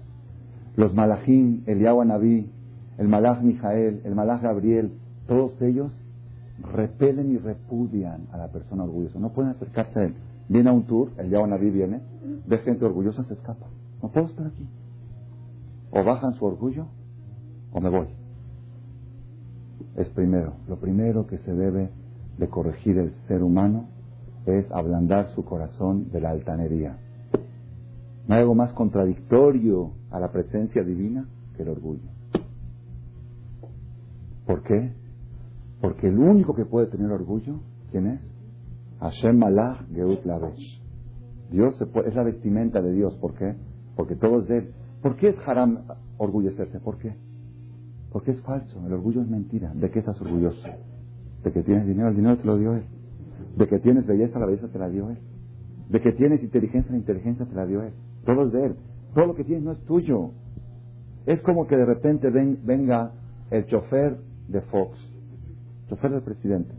[0.75, 2.49] Los malachim, el Naví,
[2.97, 4.93] el malach Mijael, el malach Gabriel,
[5.27, 5.91] todos ellos
[6.73, 9.19] repelen y repudian a la persona orgullosa.
[9.19, 10.15] No pueden acercarse a él.
[10.49, 12.01] Viene a un tour, el Naví viene,
[12.47, 13.67] ve gente orgullosa, se escapa.
[14.01, 14.67] No puedo estar aquí.
[15.91, 16.87] O bajan su orgullo
[17.71, 18.07] o me voy.
[19.95, 21.89] Es primero, lo primero que se debe
[22.37, 23.87] de corregir el ser humano
[24.45, 26.97] es ablandar su corazón de la altanería.
[28.27, 32.09] No hay algo más contradictorio a la presencia divina que el orgullo.
[34.45, 34.93] ¿Por qué?
[35.81, 37.59] Porque el único que puede tener orgullo,
[37.91, 38.21] ¿quién es?
[38.99, 40.81] Hashem Malach Geut Lavesh.
[41.51, 41.75] Dios
[42.05, 43.15] es la vestimenta de Dios.
[43.15, 43.55] ¿Por qué?
[43.95, 44.73] Porque todo es de Él.
[45.01, 45.79] ¿Por qué es haram
[46.17, 46.79] orgullecerse?
[46.79, 47.15] ¿Por qué?
[48.11, 48.85] Porque es falso.
[48.85, 49.73] El orgullo es mentira.
[49.73, 50.67] ¿De qué estás orgulloso?
[51.43, 52.83] De que tienes dinero, el dinero te lo dio Él.
[53.57, 55.17] De que tienes belleza, la belleza te la dio Él.
[55.89, 57.93] De que tienes inteligencia, la inteligencia te la dio Él.
[58.25, 58.75] Todo es de Él.
[59.13, 60.31] Todo lo que tienes no es tuyo.
[61.25, 63.11] Es como que de repente venga
[63.49, 64.17] el chofer
[64.47, 64.97] de Fox,
[65.89, 66.73] chofer del presidente.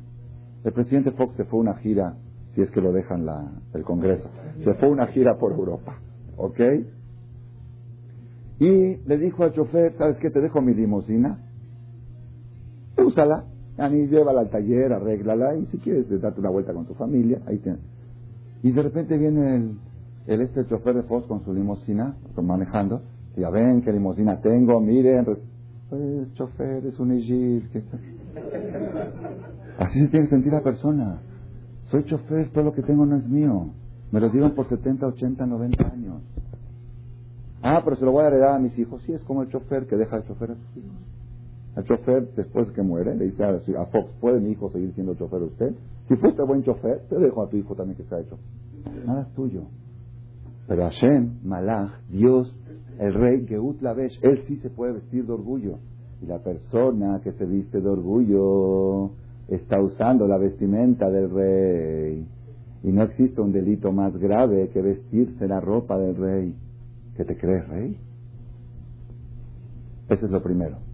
[0.65, 2.17] El presidente Fox se fue a una gira,
[2.55, 4.29] si es que lo dejan la, el Congreso,
[4.63, 5.99] se fue a una gira por Europa,
[6.37, 6.61] ¿ok?
[8.61, 10.31] Y le dijo al chofer, ¿sabes qué?
[10.31, 11.39] Te dejo mi limusina,
[12.99, 13.45] úsala,
[13.77, 17.59] y llévala al taller, arréglala, y si quieres date una vuelta con tu familia, ahí
[17.59, 17.77] te...
[18.63, 19.79] Y de repente viene el,
[20.27, 23.03] el chofer de Fox con su limusina, manejando.
[23.37, 25.25] Ya ven qué limusina tengo, miren.
[25.91, 27.69] Pues chofer, es un Egil.
[29.79, 31.21] Así se tiene que sentir la persona.
[31.85, 33.71] Soy chofer, todo lo que tengo no es mío.
[34.13, 36.23] Me lo dieron por 70, 80, 90 años.
[37.63, 39.03] Ah, pero se lo voy a heredar a mis hijos.
[39.03, 41.14] Sí, es como el chofer que deja de chofer a sus hijos.
[41.77, 45.43] El chofer, después que muere, le dice a, Fox, ¿puede mi hijo seguir siendo chofer
[45.43, 45.75] usted?
[46.09, 48.39] Si fuiste buen chofer, te dejo a tu hijo también que sea hecho.
[49.05, 49.63] Nada es tuyo.
[50.69, 52.57] Pero Hashem, Malach, Dios,
[52.99, 55.79] el rey, Geut Lavesh, él sí se puede vestir de orgullo.
[56.23, 59.11] Y la persona que se viste de orgullo
[59.49, 62.27] está usando la vestimenta del rey.
[62.85, 66.55] Y no existe un delito más grave que vestirse la ropa del rey.
[67.17, 67.97] ¿Qué te crees, rey?
[70.09, 70.94] Ese es lo primero.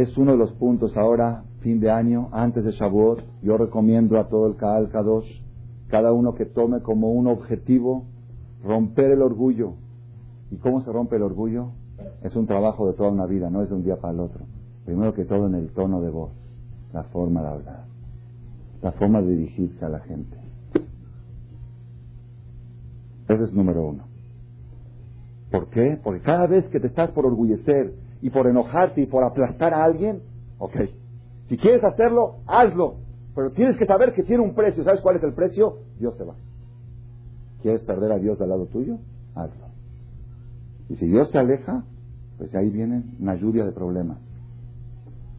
[0.00, 3.22] Es uno de los puntos ahora, fin de año, antes de Shavuot.
[3.42, 5.40] Yo recomiendo a todo el Kaal Kadosh,
[5.86, 8.04] cada uno que tome como un objetivo
[8.64, 9.74] romper el orgullo.
[10.50, 11.68] ¿Y cómo se rompe el orgullo?
[12.24, 14.44] Es un trabajo de toda una vida, no es de un día para el otro.
[14.84, 16.32] Primero que todo en el tono de voz,
[16.92, 17.84] la forma de hablar,
[18.82, 20.36] la forma de dirigirse a la gente.
[23.28, 24.02] Ese es número uno.
[25.52, 26.00] ¿Por qué?
[26.02, 27.94] Porque cada vez que te estás por orgullecer
[28.24, 30.22] y por enojarte y por aplastar a alguien,
[30.56, 30.76] ok,
[31.46, 32.94] si quieres hacerlo, hazlo.
[33.34, 34.82] Pero tienes que saber que tiene un precio.
[34.82, 35.80] ¿Sabes cuál es el precio?
[35.98, 36.34] Dios se va.
[37.60, 38.96] ¿Quieres perder a Dios al lado tuyo?
[39.34, 39.66] Hazlo.
[40.88, 41.84] Y si Dios te aleja,
[42.38, 44.16] pues ahí viene una lluvia de problemas.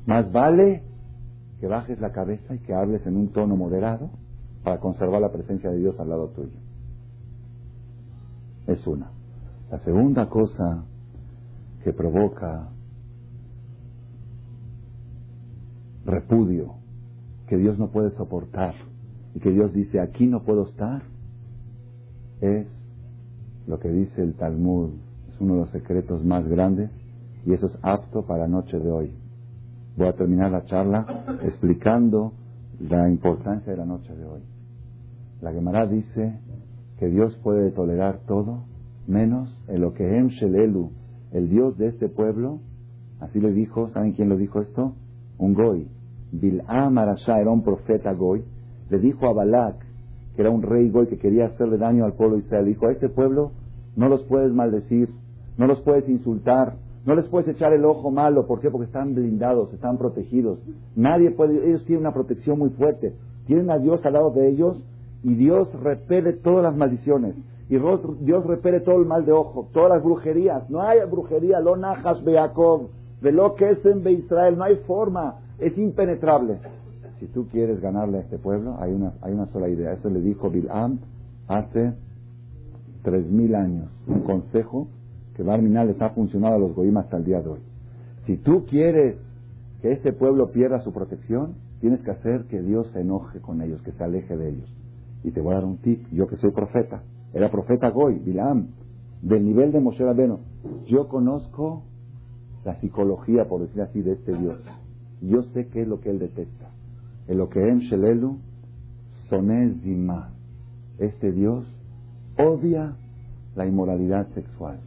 [0.05, 0.83] Más vale
[1.59, 4.11] que bajes la cabeza y que hables en un tono moderado
[4.63, 6.59] para conservar la presencia de Dios al lado tuyo.
[8.67, 9.09] Es una.
[9.71, 10.85] La segunda cosa
[11.83, 12.69] que provoca
[16.05, 16.75] repudio,
[17.47, 18.75] que Dios no puede soportar
[19.33, 21.03] y que Dios dice, aquí no puedo estar,
[22.41, 22.67] es
[23.67, 24.91] lo que dice el Talmud.
[25.29, 26.89] Es uno de los secretos más grandes
[27.45, 29.11] y eso es apto para la noche de hoy.
[29.97, 32.33] Voy a terminar la charla explicando
[32.79, 34.41] la importancia de la noche de hoy.
[35.41, 36.39] La Gemara dice
[36.97, 38.63] que Dios puede tolerar todo
[39.07, 40.91] menos el Okehem Shelelu,
[41.31, 42.59] el Dios de este pueblo.
[43.19, 44.95] Así le dijo, ¿saben quién lo dijo esto?
[45.37, 45.87] Un Goy.
[46.39, 48.43] Bil'am era un profeta Goy.
[48.89, 49.75] Le dijo a Balak,
[50.35, 52.91] que era un rey Goy que quería hacerle daño al pueblo de Israel, dijo, a
[52.91, 53.51] este pueblo
[53.95, 55.09] no los puedes maldecir,
[55.57, 56.75] no los puedes insultar,
[57.05, 58.71] no les puedes echar el ojo malo, ¿por qué?
[58.71, 60.59] Porque están blindados, están protegidos.
[60.95, 63.13] Nadie puede, ellos tienen una protección muy fuerte.
[63.45, 64.83] Tienen a Dios al lado de ellos
[65.23, 67.35] y Dios repele todas las maldiciones.
[67.69, 70.69] Y Dios repele todo el mal de ojo, todas las brujerías.
[70.69, 72.87] No hay brujería, lo najas beakov,
[73.21, 76.59] de lo que es en Israel, no hay forma, es impenetrable.
[77.19, 79.93] Si tú quieres ganarle a este pueblo, hay una, hay una sola idea.
[79.93, 80.99] Eso le dijo Bil'am
[81.47, 81.93] hace
[83.03, 83.89] tres mil años.
[84.07, 84.87] Un consejo
[85.35, 87.59] que Barminal les ha funcionado a los goyim hasta el día de hoy.
[88.25, 89.17] Si tú quieres
[89.81, 93.81] que este pueblo pierda su protección, tienes que hacer que Dios se enoje con ellos,
[93.81, 94.73] que se aleje de ellos.
[95.23, 97.03] Y te voy a dar un tip, yo que soy profeta,
[97.33, 98.67] era profeta Goy, Bilam,
[99.21, 100.39] del nivel de Moshe Rabeno.
[100.87, 101.83] Yo conozco
[102.65, 104.57] la psicología, por decir así, de este Dios.
[105.21, 106.69] Yo sé qué es lo que él detesta.
[107.27, 108.37] El lo que en Shelelu,
[109.29, 110.31] Sonez Dima.
[110.99, 111.65] Este Dios
[112.37, 112.95] odia
[113.55, 114.79] la inmoralidad sexual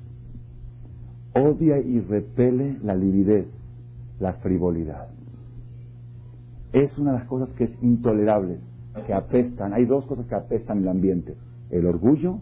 [1.39, 3.47] odia y repele la lividez,
[4.19, 5.09] la frivolidad.
[6.73, 8.59] Es una de las cosas que es intolerable,
[9.07, 9.73] que apestan.
[9.73, 11.37] Hay dos cosas que apestan el ambiente,
[11.71, 12.39] el orgullo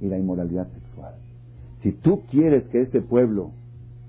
[0.00, 1.14] y la inmoralidad sexual.
[1.82, 3.50] Si tú quieres que este pueblo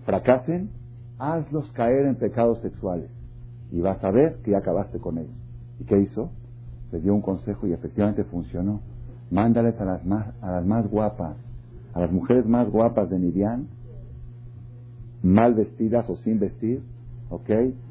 [0.06, 0.70] fracasen,
[1.18, 3.10] hazlos caer en pecados sexuales
[3.72, 5.36] y vas a ver que ya acabaste con ellos.
[5.80, 6.30] ¿Y qué hizo?
[6.92, 8.82] Les dio un consejo y efectivamente funcionó.
[9.32, 11.36] Mándales a las más, a las más guapas,
[11.94, 13.68] a las mujeres más guapas de Midian,
[15.24, 16.84] mal vestidas o sin vestir,
[17.30, 17.50] ¿ok?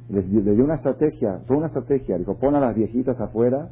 [0.09, 3.71] Les, dio una estrategia, fue una estrategia, dijo, pon a las viejitas afuera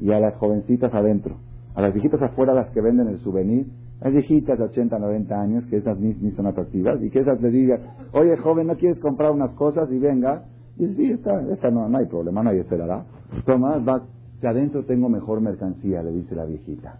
[0.00, 1.36] y a las jovencitas adentro.
[1.74, 3.66] A las viejitas afuera, las que venden el souvenir,
[4.02, 7.50] las viejitas de 80, 90 años, que esas ni, son atractivas, y que esas le
[7.50, 7.80] digan,
[8.12, 9.90] oye joven, ¿no quieres comprar unas cosas?
[9.92, 10.44] Y venga,
[10.76, 13.04] y sí, esta, esta no, no hay problema, nadie se la da.
[13.44, 14.02] Toma, va,
[14.40, 16.98] que adentro tengo mejor mercancía, le dice la viejita.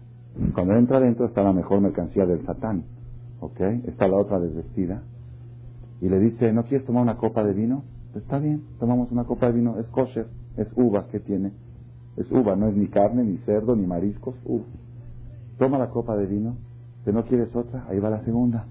[0.53, 2.83] Cuando entra adentro está la mejor mercancía del Satán,
[3.39, 3.59] ¿ok?
[3.85, 5.03] Está la otra desvestida
[6.03, 7.83] y le dice, ¿no quieres tomar una copa de vino?
[8.11, 10.27] Pues está bien, tomamos una copa de vino, es kosher,
[10.57, 11.53] es uva, ¿qué tiene?
[12.17, 14.65] Es uva, no es ni carne, ni cerdo, ni mariscos, uva.
[15.57, 16.57] Toma la copa de vino,
[17.03, 18.65] si no quieres otra, ahí va la segunda.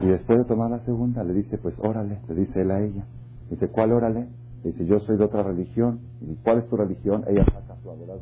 [0.00, 3.04] Y después de tomar la segunda, le dice, pues órale, le dice él a ella.
[3.50, 4.28] Dice, ¿cuál órale?
[4.62, 6.00] Le dice, yo soy de otra religión.
[6.20, 7.24] Y ¿cuál es tu religión?
[7.26, 8.14] Ella saca su abuela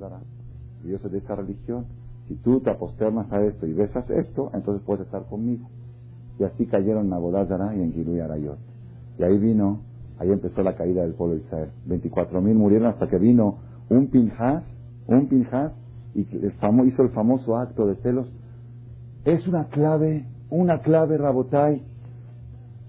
[0.85, 1.87] Y yo soy de esta religión.
[2.27, 5.69] Si tú te aposternas a esto y besas esto, entonces puedes estar conmigo.
[6.39, 8.59] Y así cayeron en Abodazara y en Gilú y Arayot.
[9.19, 9.81] Y ahí vino,
[10.19, 11.71] ahí empezó la caída del pueblo de Israel.
[11.87, 13.59] 24 mil murieron hasta que vino
[13.89, 14.65] un Pinjas,
[15.07, 15.73] un Pinjas,
[16.15, 18.31] y hizo el famoso acto de celos.
[19.29, 21.83] Es una clave, una clave, Rabotai.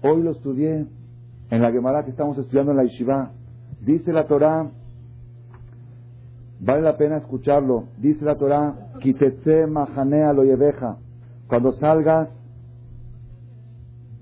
[0.02, 0.86] Hoy lo estudié
[1.50, 3.32] en la Gemara que estamos estudiando en la Yeshiva.
[3.82, 4.70] Dice la Torah,
[6.58, 7.88] vale la pena escucharlo.
[7.98, 10.96] Dice la Torah, Kitetse mahanea lo yeveja.
[11.46, 12.30] Cuando salgas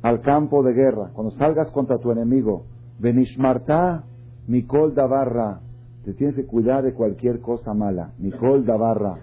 [0.02, 2.64] al campo de guerra, cuando salgas contra tu enemigo,
[2.98, 4.02] Benishmarta
[4.48, 5.60] Mikol Davarra,
[6.04, 8.10] te tienes que cuidar de cualquier cosa mala.
[8.18, 9.18] Mikol Davarra,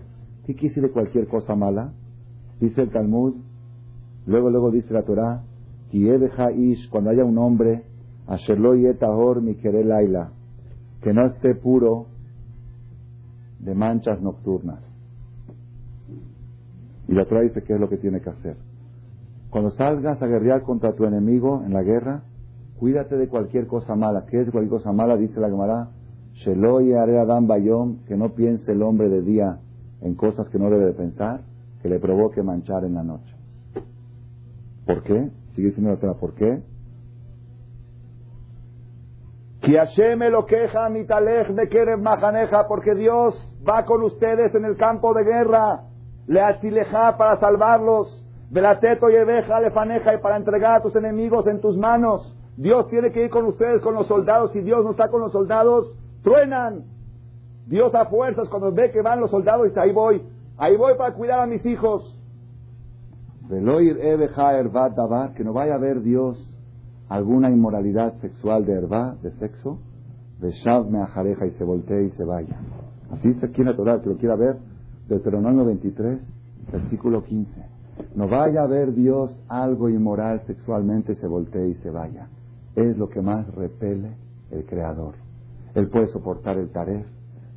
[0.45, 1.91] ¿qué quiere de cualquier cosa mala?
[2.60, 3.36] Dice el Talmud,
[4.26, 5.43] luego, luego dice la Torah,
[5.91, 7.84] Ish, cuando haya un hombre,
[8.28, 10.32] Asherlo Yetahor Laila,
[11.01, 12.08] que no esté puro
[13.60, 14.80] de manchas nocturnas.
[17.08, 18.58] Y la Torah dice qué es lo que tiene que hacer.
[19.49, 22.24] Cuando salgas a guerrear contra tu enemigo en la guerra,
[22.80, 24.26] cuídate de cualquier cosa mala.
[24.26, 25.16] ¿Qué es cualquier cosa mala?
[25.16, 25.89] Dice la Gemara,
[26.34, 29.60] Sheloy Adam Bayom, que no piense el hombre de día
[30.01, 31.41] en cosas que no debe de pensar,
[31.86, 33.31] que le provoque manchar en la noche.
[34.88, 35.29] ¿Por qué?
[35.53, 36.63] Sigue diciendo la Torah, ¿por qué?
[40.31, 43.36] lo queja de porque Dios
[43.69, 45.83] va con ustedes en el campo de guerra,
[46.25, 51.61] le asileja para salvarlos Velateto y Ebeja lefaneja y para entregar a tus enemigos en
[51.61, 52.36] tus manos.
[52.57, 54.51] Dios tiene que ir con ustedes, con los soldados.
[54.53, 55.91] Si Dios no está con los soldados,
[56.23, 56.86] truenan.
[57.67, 60.23] Dios a fuerzas cuando ve que van los soldados dice, ahí voy,
[60.58, 62.12] ahí voy para cuidar a mis hijos.
[63.49, 63.97] Veloir
[65.36, 66.38] que no vaya a ver Dios
[67.10, 69.80] alguna inmoralidad sexual de herba, de sexo,
[70.39, 70.51] de
[70.89, 72.60] me ajareja y se voltee y se vaya.
[73.12, 74.58] Así dice aquí en la Torah, que lo quiera ver,
[75.08, 76.20] Deuteronomio 23,
[76.72, 77.51] versículo 15.
[78.16, 82.28] No vaya a ver Dios algo inmoral sexualmente, se voltee y se vaya.
[82.76, 84.18] Es lo que más repele
[84.51, 85.16] el Creador.
[85.76, 87.06] Él puede soportar el Taref,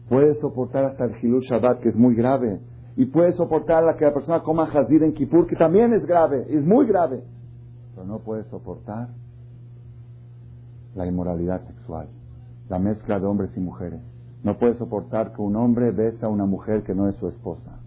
[0.09, 2.61] puede soportar hasta el Hilul Shabbat, que es muy grave,
[2.99, 6.47] y puede soportar la que la persona coma Hazir en Kippur, que también es grave,
[6.49, 7.23] es muy grave,
[7.95, 9.11] pero no puede soportar
[10.97, 12.09] la inmoralidad sexual,
[12.69, 14.01] la mezcla de hombres y mujeres.
[14.43, 17.79] No puede soportar que un hombre besa a una mujer que no es su esposa.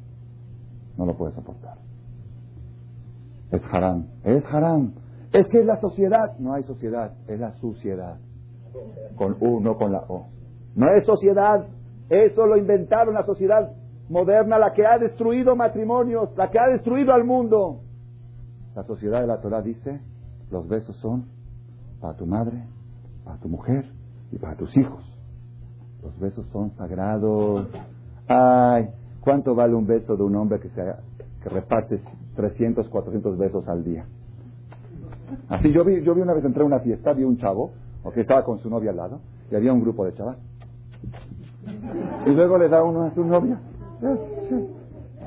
[0.98, 1.76] No lo puede soportar.
[3.52, 4.06] Es haram.
[4.24, 4.94] Es haram.
[5.34, 6.38] Es que es la sociedad.
[6.40, 8.18] No hay sociedad, es la suciedad.
[9.18, 10.28] Con U, no con la O.
[10.74, 11.68] No es sociedad.
[12.10, 13.74] Eso lo inventaron la sociedad
[14.12, 17.80] moderna, la que ha destruido matrimonios, la que ha destruido al mundo.
[18.76, 20.00] La sociedad de la Torah dice,
[20.52, 21.26] los besos son
[22.00, 22.64] para tu madre,
[23.26, 23.86] para tu mujer
[24.32, 25.04] y para tus hijos.
[26.04, 27.68] Los besos son sagrados.
[28.28, 28.90] Ay,
[29.22, 30.84] ¿cuánto vale un beso de un hombre que, se,
[31.42, 32.02] que reparte
[32.36, 34.06] 300, 400 besos al día.
[35.50, 37.72] Así yo vi, yo vi una vez entré a una fiesta, vi un chavo,
[38.14, 40.38] que estaba con su novia al lado, y había un grupo de chavas.
[42.26, 43.60] Y luego le da uno a su novia.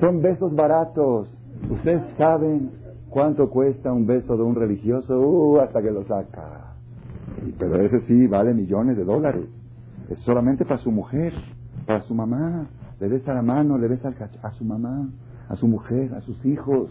[0.01, 1.29] Son besos baratos.
[1.71, 2.71] Ustedes saben
[3.09, 6.75] cuánto cuesta un beso de un religioso, uh, hasta que lo saca.
[7.59, 9.47] Pero ese sí vale millones de dólares.
[10.11, 11.33] Es solamente para su mujer,
[11.87, 12.67] para su mamá.
[13.01, 15.09] Le besa la mano, le besa a su mamá
[15.49, 16.91] a su mujer, a sus hijos.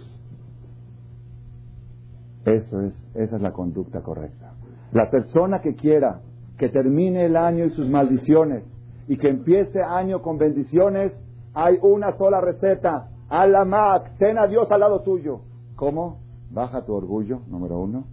[2.45, 4.53] Eso es, esa es la conducta correcta.
[4.91, 6.21] La persona que quiera
[6.57, 8.63] que termine el año y sus maldiciones
[9.07, 11.13] y que empiece año con bendiciones,
[11.53, 13.09] hay una sola receta.
[13.29, 15.41] Alamac, ten a Dios al lado tuyo.
[15.75, 16.19] ¿Cómo?
[16.51, 18.05] Baja tu orgullo, número uno.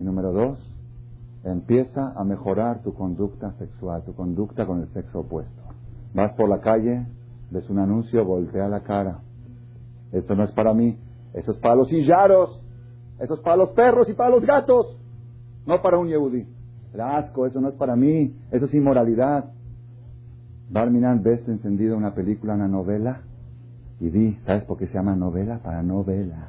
[0.00, 0.58] Y número dos,
[1.44, 5.62] empieza a mejorar tu conducta sexual, tu conducta con el sexo opuesto.
[6.14, 7.06] Vas por la calle,
[7.50, 9.20] ves un anuncio, voltea la cara.
[10.12, 10.98] Eso no es para mí.
[11.32, 12.60] Eso es para los illaros.
[13.18, 14.96] Eso es para los perros y para los gatos.
[15.66, 16.46] No para un yehudí.
[16.92, 18.34] El asco, eso no es para mí.
[18.50, 19.53] Eso es inmoralidad.
[20.70, 23.20] Barminan, ves encendido una película, una novela.
[24.00, 25.60] Y di, ¿sabes por qué se llama novela?
[25.62, 26.48] Para novela.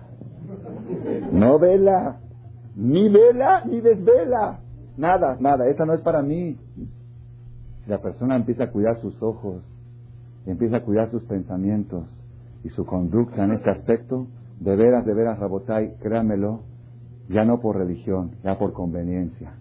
[1.31, 2.17] Novela.
[2.75, 4.59] Ni vela ni desvela.
[4.97, 5.67] Nada, nada.
[5.67, 6.57] Esa no es para mí.
[7.83, 9.61] Si la persona empieza a cuidar sus ojos,
[10.45, 12.05] empieza a cuidar sus pensamientos,
[12.65, 14.25] y su conducta en este aspecto,
[14.59, 16.61] de veras, de veras, Rabotai, créanmelo,
[17.29, 19.53] ya no por religión, ya por conveniencia.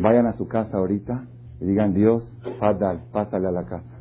[0.00, 1.26] Vayan a su casa ahorita
[1.60, 3.95] y digan, Dios, Fadal, pásale a la casa.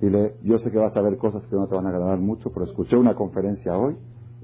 [0.00, 2.50] Dile, yo sé que vas a ver cosas que no te van a agradar mucho,
[2.52, 3.96] pero escuché una conferencia hoy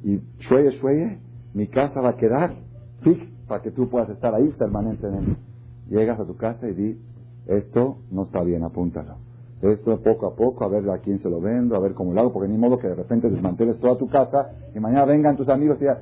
[0.02, 1.18] y shueye, shueye,
[1.54, 2.54] mi casa va a quedar
[3.02, 5.36] fix para que tú puedas estar ahí permanentemente.
[5.88, 7.00] Llegas a tu casa y di,
[7.46, 9.16] esto no está bien, apúntalo.
[9.62, 12.20] Esto poco a poco, a ver a quién se lo vendo, a ver cómo lo
[12.20, 15.48] hago, porque ni modo que de repente desmanteles toda tu casa y mañana vengan tus
[15.48, 15.98] amigos y digan,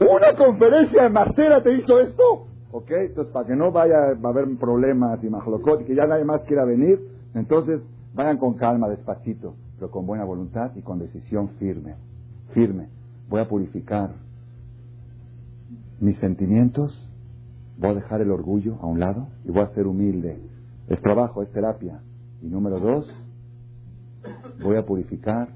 [0.00, 2.46] una conferencia de Marcela te hizo esto.
[2.70, 2.90] ¿Ok?
[2.90, 6.42] Entonces, para que no vaya a haber problemas y majlocot y que ya nadie más
[6.42, 7.00] quiera venir,
[7.34, 7.82] entonces
[8.18, 11.94] vayan con calma, despacito, pero con buena voluntad y con decisión firme.
[12.52, 12.88] Firme.
[13.28, 14.10] Voy a purificar
[16.00, 16.98] mis sentimientos,
[17.78, 20.36] voy a dejar el orgullo a un lado y voy a ser humilde.
[20.88, 22.00] Es trabajo, es terapia.
[22.42, 23.08] Y número dos,
[24.64, 25.50] voy a purificar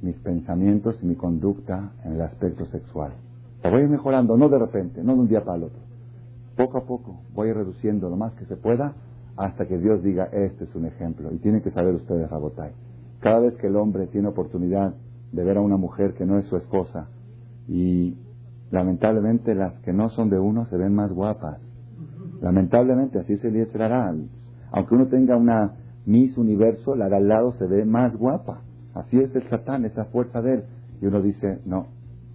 [0.00, 3.12] mis pensamientos y mi conducta en el aspecto sexual.
[3.62, 5.78] La voy mejorando, no de repente, no de un día para el otro.
[6.56, 8.92] Poco a poco voy a reduciendo lo más que se pueda
[9.36, 11.32] hasta que Dios diga, este es un ejemplo.
[11.32, 12.72] Y tienen que saber ustedes, Rabotai.
[13.20, 14.94] Cada vez que el hombre tiene oportunidad
[15.32, 17.08] de ver a una mujer que no es su esposa
[17.68, 18.16] y
[18.70, 21.58] lamentablemente las que no son de uno se ven más guapas.
[22.40, 23.68] Lamentablemente así se le.
[24.72, 28.62] Aunque uno tenga una Miss Universo, la al lado se ve más guapa.
[28.94, 30.64] Así es el Satán, esa fuerza de él.
[31.00, 31.86] Y uno dice, no,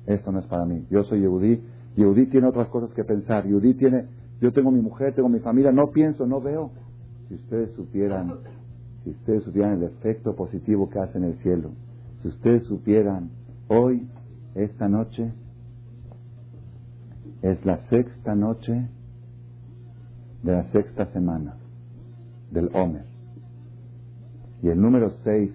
[0.06, 0.86] esto no es para mí.
[0.90, 1.62] Yo soy Yehudí.
[1.96, 3.46] Yehudí tiene otras cosas que pensar.
[3.46, 4.06] Yehudí tiene,
[4.40, 6.72] yo tengo mi mujer, tengo mi familia, no pienso, no veo.
[7.28, 8.34] Si ustedes supieran,
[9.04, 11.72] si ustedes supieran el efecto positivo que hace en el cielo,
[12.22, 13.30] si ustedes supieran,
[13.68, 14.08] hoy,
[14.56, 15.32] esta noche,
[17.42, 18.88] es la sexta noche
[20.44, 21.56] de la sexta semana
[22.52, 23.06] del Homer.
[24.64, 25.52] Y el número seis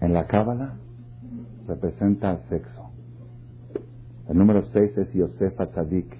[0.00, 0.74] en la Cábala
[1.66, 2.90] representa al sexo.
[4.28, 6.17] El número seis es Yosef Atzadik.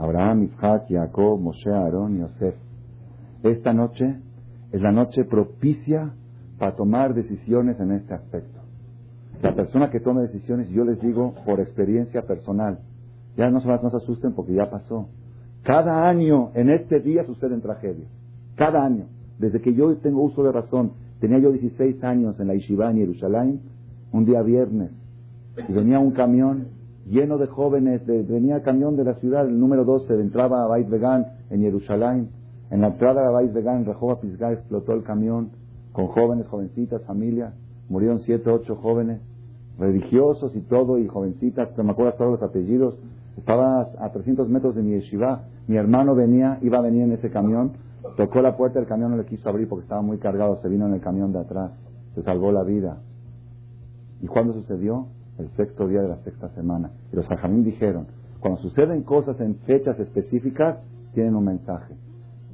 [0.00, 2.54] Abraham, Isaac, Jacob, Moshe, Aarón y Yosef.
[3.42, 4.16] Esta noche
[4.72, 6.14] es la noche propicia
[6.58, 8.60] para tomar decisiones en este aspecto.
[9.42, 12.78] La persona que tome decisiones, yo les digo por experiencia personal,
[13.36, 15.08] ya no se, no asusten porque ya pasó.
[15.62, 18.10] Cada año en este día suceden tragedias.
[18.56, 19.04] Cada año.
[19.38, 22.96] Desde que yo tengo uso de razón, tenía yo 16 años en la Yeshiva en
[22.96, 23.60] Jerusalén,
[24.12, 24.92] un día viernes,
[25.68, 26.79] y venía un camión
[27.10, 30.88] lleno de jóvenes, venía el camión de la ciudad, el número 12, entraba a Bait
[30.88, 32.28] Vegan en Jerusalén.
[32.70, 35.50] En la entrada a Bait Vegan, en Rehova Pisgah, explotó el camión
[35.92, 37.52] con jóvenes, jovencitas, familia.
[37.88, 39.20] Murieron siete, ocho jóvenes,
[39.78, 42.96] religiosos y todo, y jovencitas, me acuerdo todos los apellidos.
[43.36, 45.42] Estaba a 300 metros de mi yeshiva.
[45.66, 47.72] Mi hermano venía, iba a venir en ese camión.
[48.16, 50.56] Tocó la puerta, el camión no le quiso abrir porque estaba muy cargado.
[50.62, 51.72] Se vino en el camión de atrás.
[52.14, 52.98] Se salvó la vida.
[54.20, 55.06] ¿Y cuándo sucedió?
[55.40, 56.90] El sexto día de la sexta semana.
[57.10, 58.08] Y los jajamín dijeron,
[58.40, 60.78] cuando suceden cosas en fechas específicas,
[61.14, 61.94] tienen un mensaje.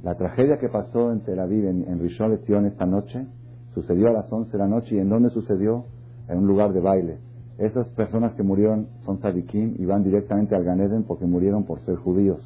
[0.03, 3.27] La tragedia que pasó en Tel Aviv, en, en Rishon LeZion esta noche,
[3.73, 4.95] sucedió a las 11 de la noche.
[4.95, 5.83] ¿Y en dónde sucedió?
[6.29, 7.17] En un lugar de baile.
[7.57, 11.97] Esas personas que murieron son tzadikim y van directamente al Ganeden porque murieron por ser
[11.97, 12.39] judíos.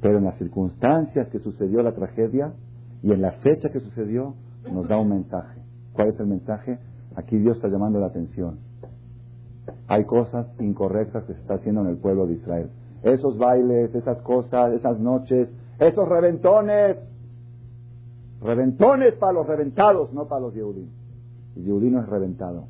[0.00, 2.54] Pero en las circunstancias que sucedió la tragedia
[3.02, 4.34] y en la fecha que sucedió,
[4.72, 5.60] nos da un mensaje.
[5.92, 6.78] ¿Cuál es el mensaje?
[7.14, 8.65] Aquí Dios está llamando la atención.
[9.88, 12.70] Hay cosas incorrectas que se está haciendo en el pueblo de Israel.
[13.02, 15.48] Esos bailes, esas cosas, esas noches,
[15.78, 16.96] esos reventones.
[18.40, 20.88] Reventones para los reventados, no para los yehudí.
[21.56, 22.68] El yehudí no es reventado.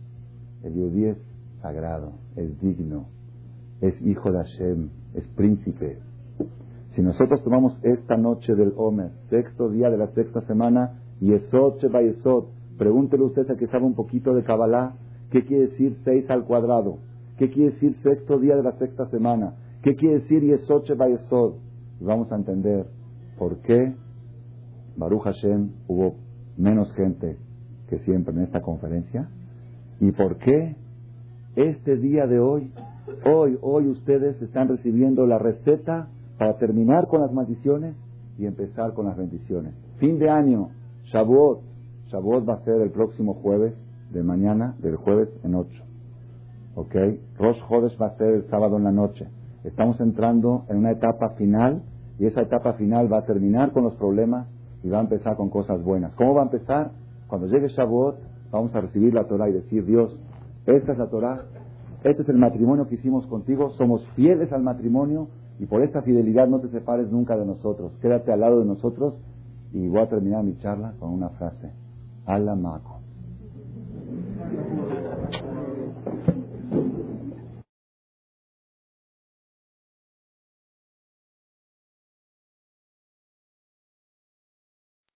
[0.62, 1.18] El yehudí es
[1.60, 3.06] sagrado, es digno,
[3.81, 5.98] es hijo de Hashem, es príncipe.
[6.94, 12.02] Si nosotros tomamos esta noche del Omer, sexto día de la sexta semana, Yesod Sheba
[12.02, 12.44] Yesod,
[12.78, 14.94] pregúntele usted a que sabe un poquito de Kabbalah,
[15.31, 16.98] ¿qué quiere decir seis al cuadrado?
[17.39, 19.55] ¿Qué quiere decir sexto día de la sexta semana?
[19.82, 21.55] ¿Qué quiere decir Yesod Sheba Yesod?
[22.01, 22.86] Y vamos a entender
[23.39, 23.94] por qué
[24.97, 26.16] Baruch Hashem hubo
[26.57, 27.36] menos gente
[27.89, 29.28] que siempre en esta conferencia
[30.01, 30.77] y por qué
[31.55, 32.70] este día de hoy,
[33.24, 36.09] hoy, hoy ustedes están recibiendo la receta
[36.39, 37.94] para terminar con las maldiciones
[38.39, 39.74] y empezar con las bendiciones.
[39.98, 40.69] Fin de año,
[41.05, 41.61] Shavuot.
[42.09, 43.74] Shavuot va a ser el próximo jueves
[44.12, 45.82] de mañana, del jueves en ocho.
[46.74, 46.94] ¿Ok?
[47.38, 49.26] Rosh Hodesh va a ser el sábado en la noche.
[49.64, 51.82] Estamos entrando en una etapa final
[52.18, 54.46] y esa etapa final va a terminar con los problemas
[54.82, 56.14] y va a empezar con cosas buenas.
[56.14, 56.92] ¿Cómo va a empezar?
[57.26, 58.16] Cuando llegue Shavuot,
[58.50, 60.20] vamos a recibir la Torah y decir, Dios,
[60.66, 61.44] esta es la Torah,
[62.04, 65.28] este es el matrimonio que hicimos contigo, somos fieles al matrimonio
[65.58, 69.18] y por esta fidelidad no te separes nunca de nosotros, quédate al lado de nosotros
[69.72, 71.72] y voy a terminar mi charla con una frase,
[72.26, 72.95] Alamaco.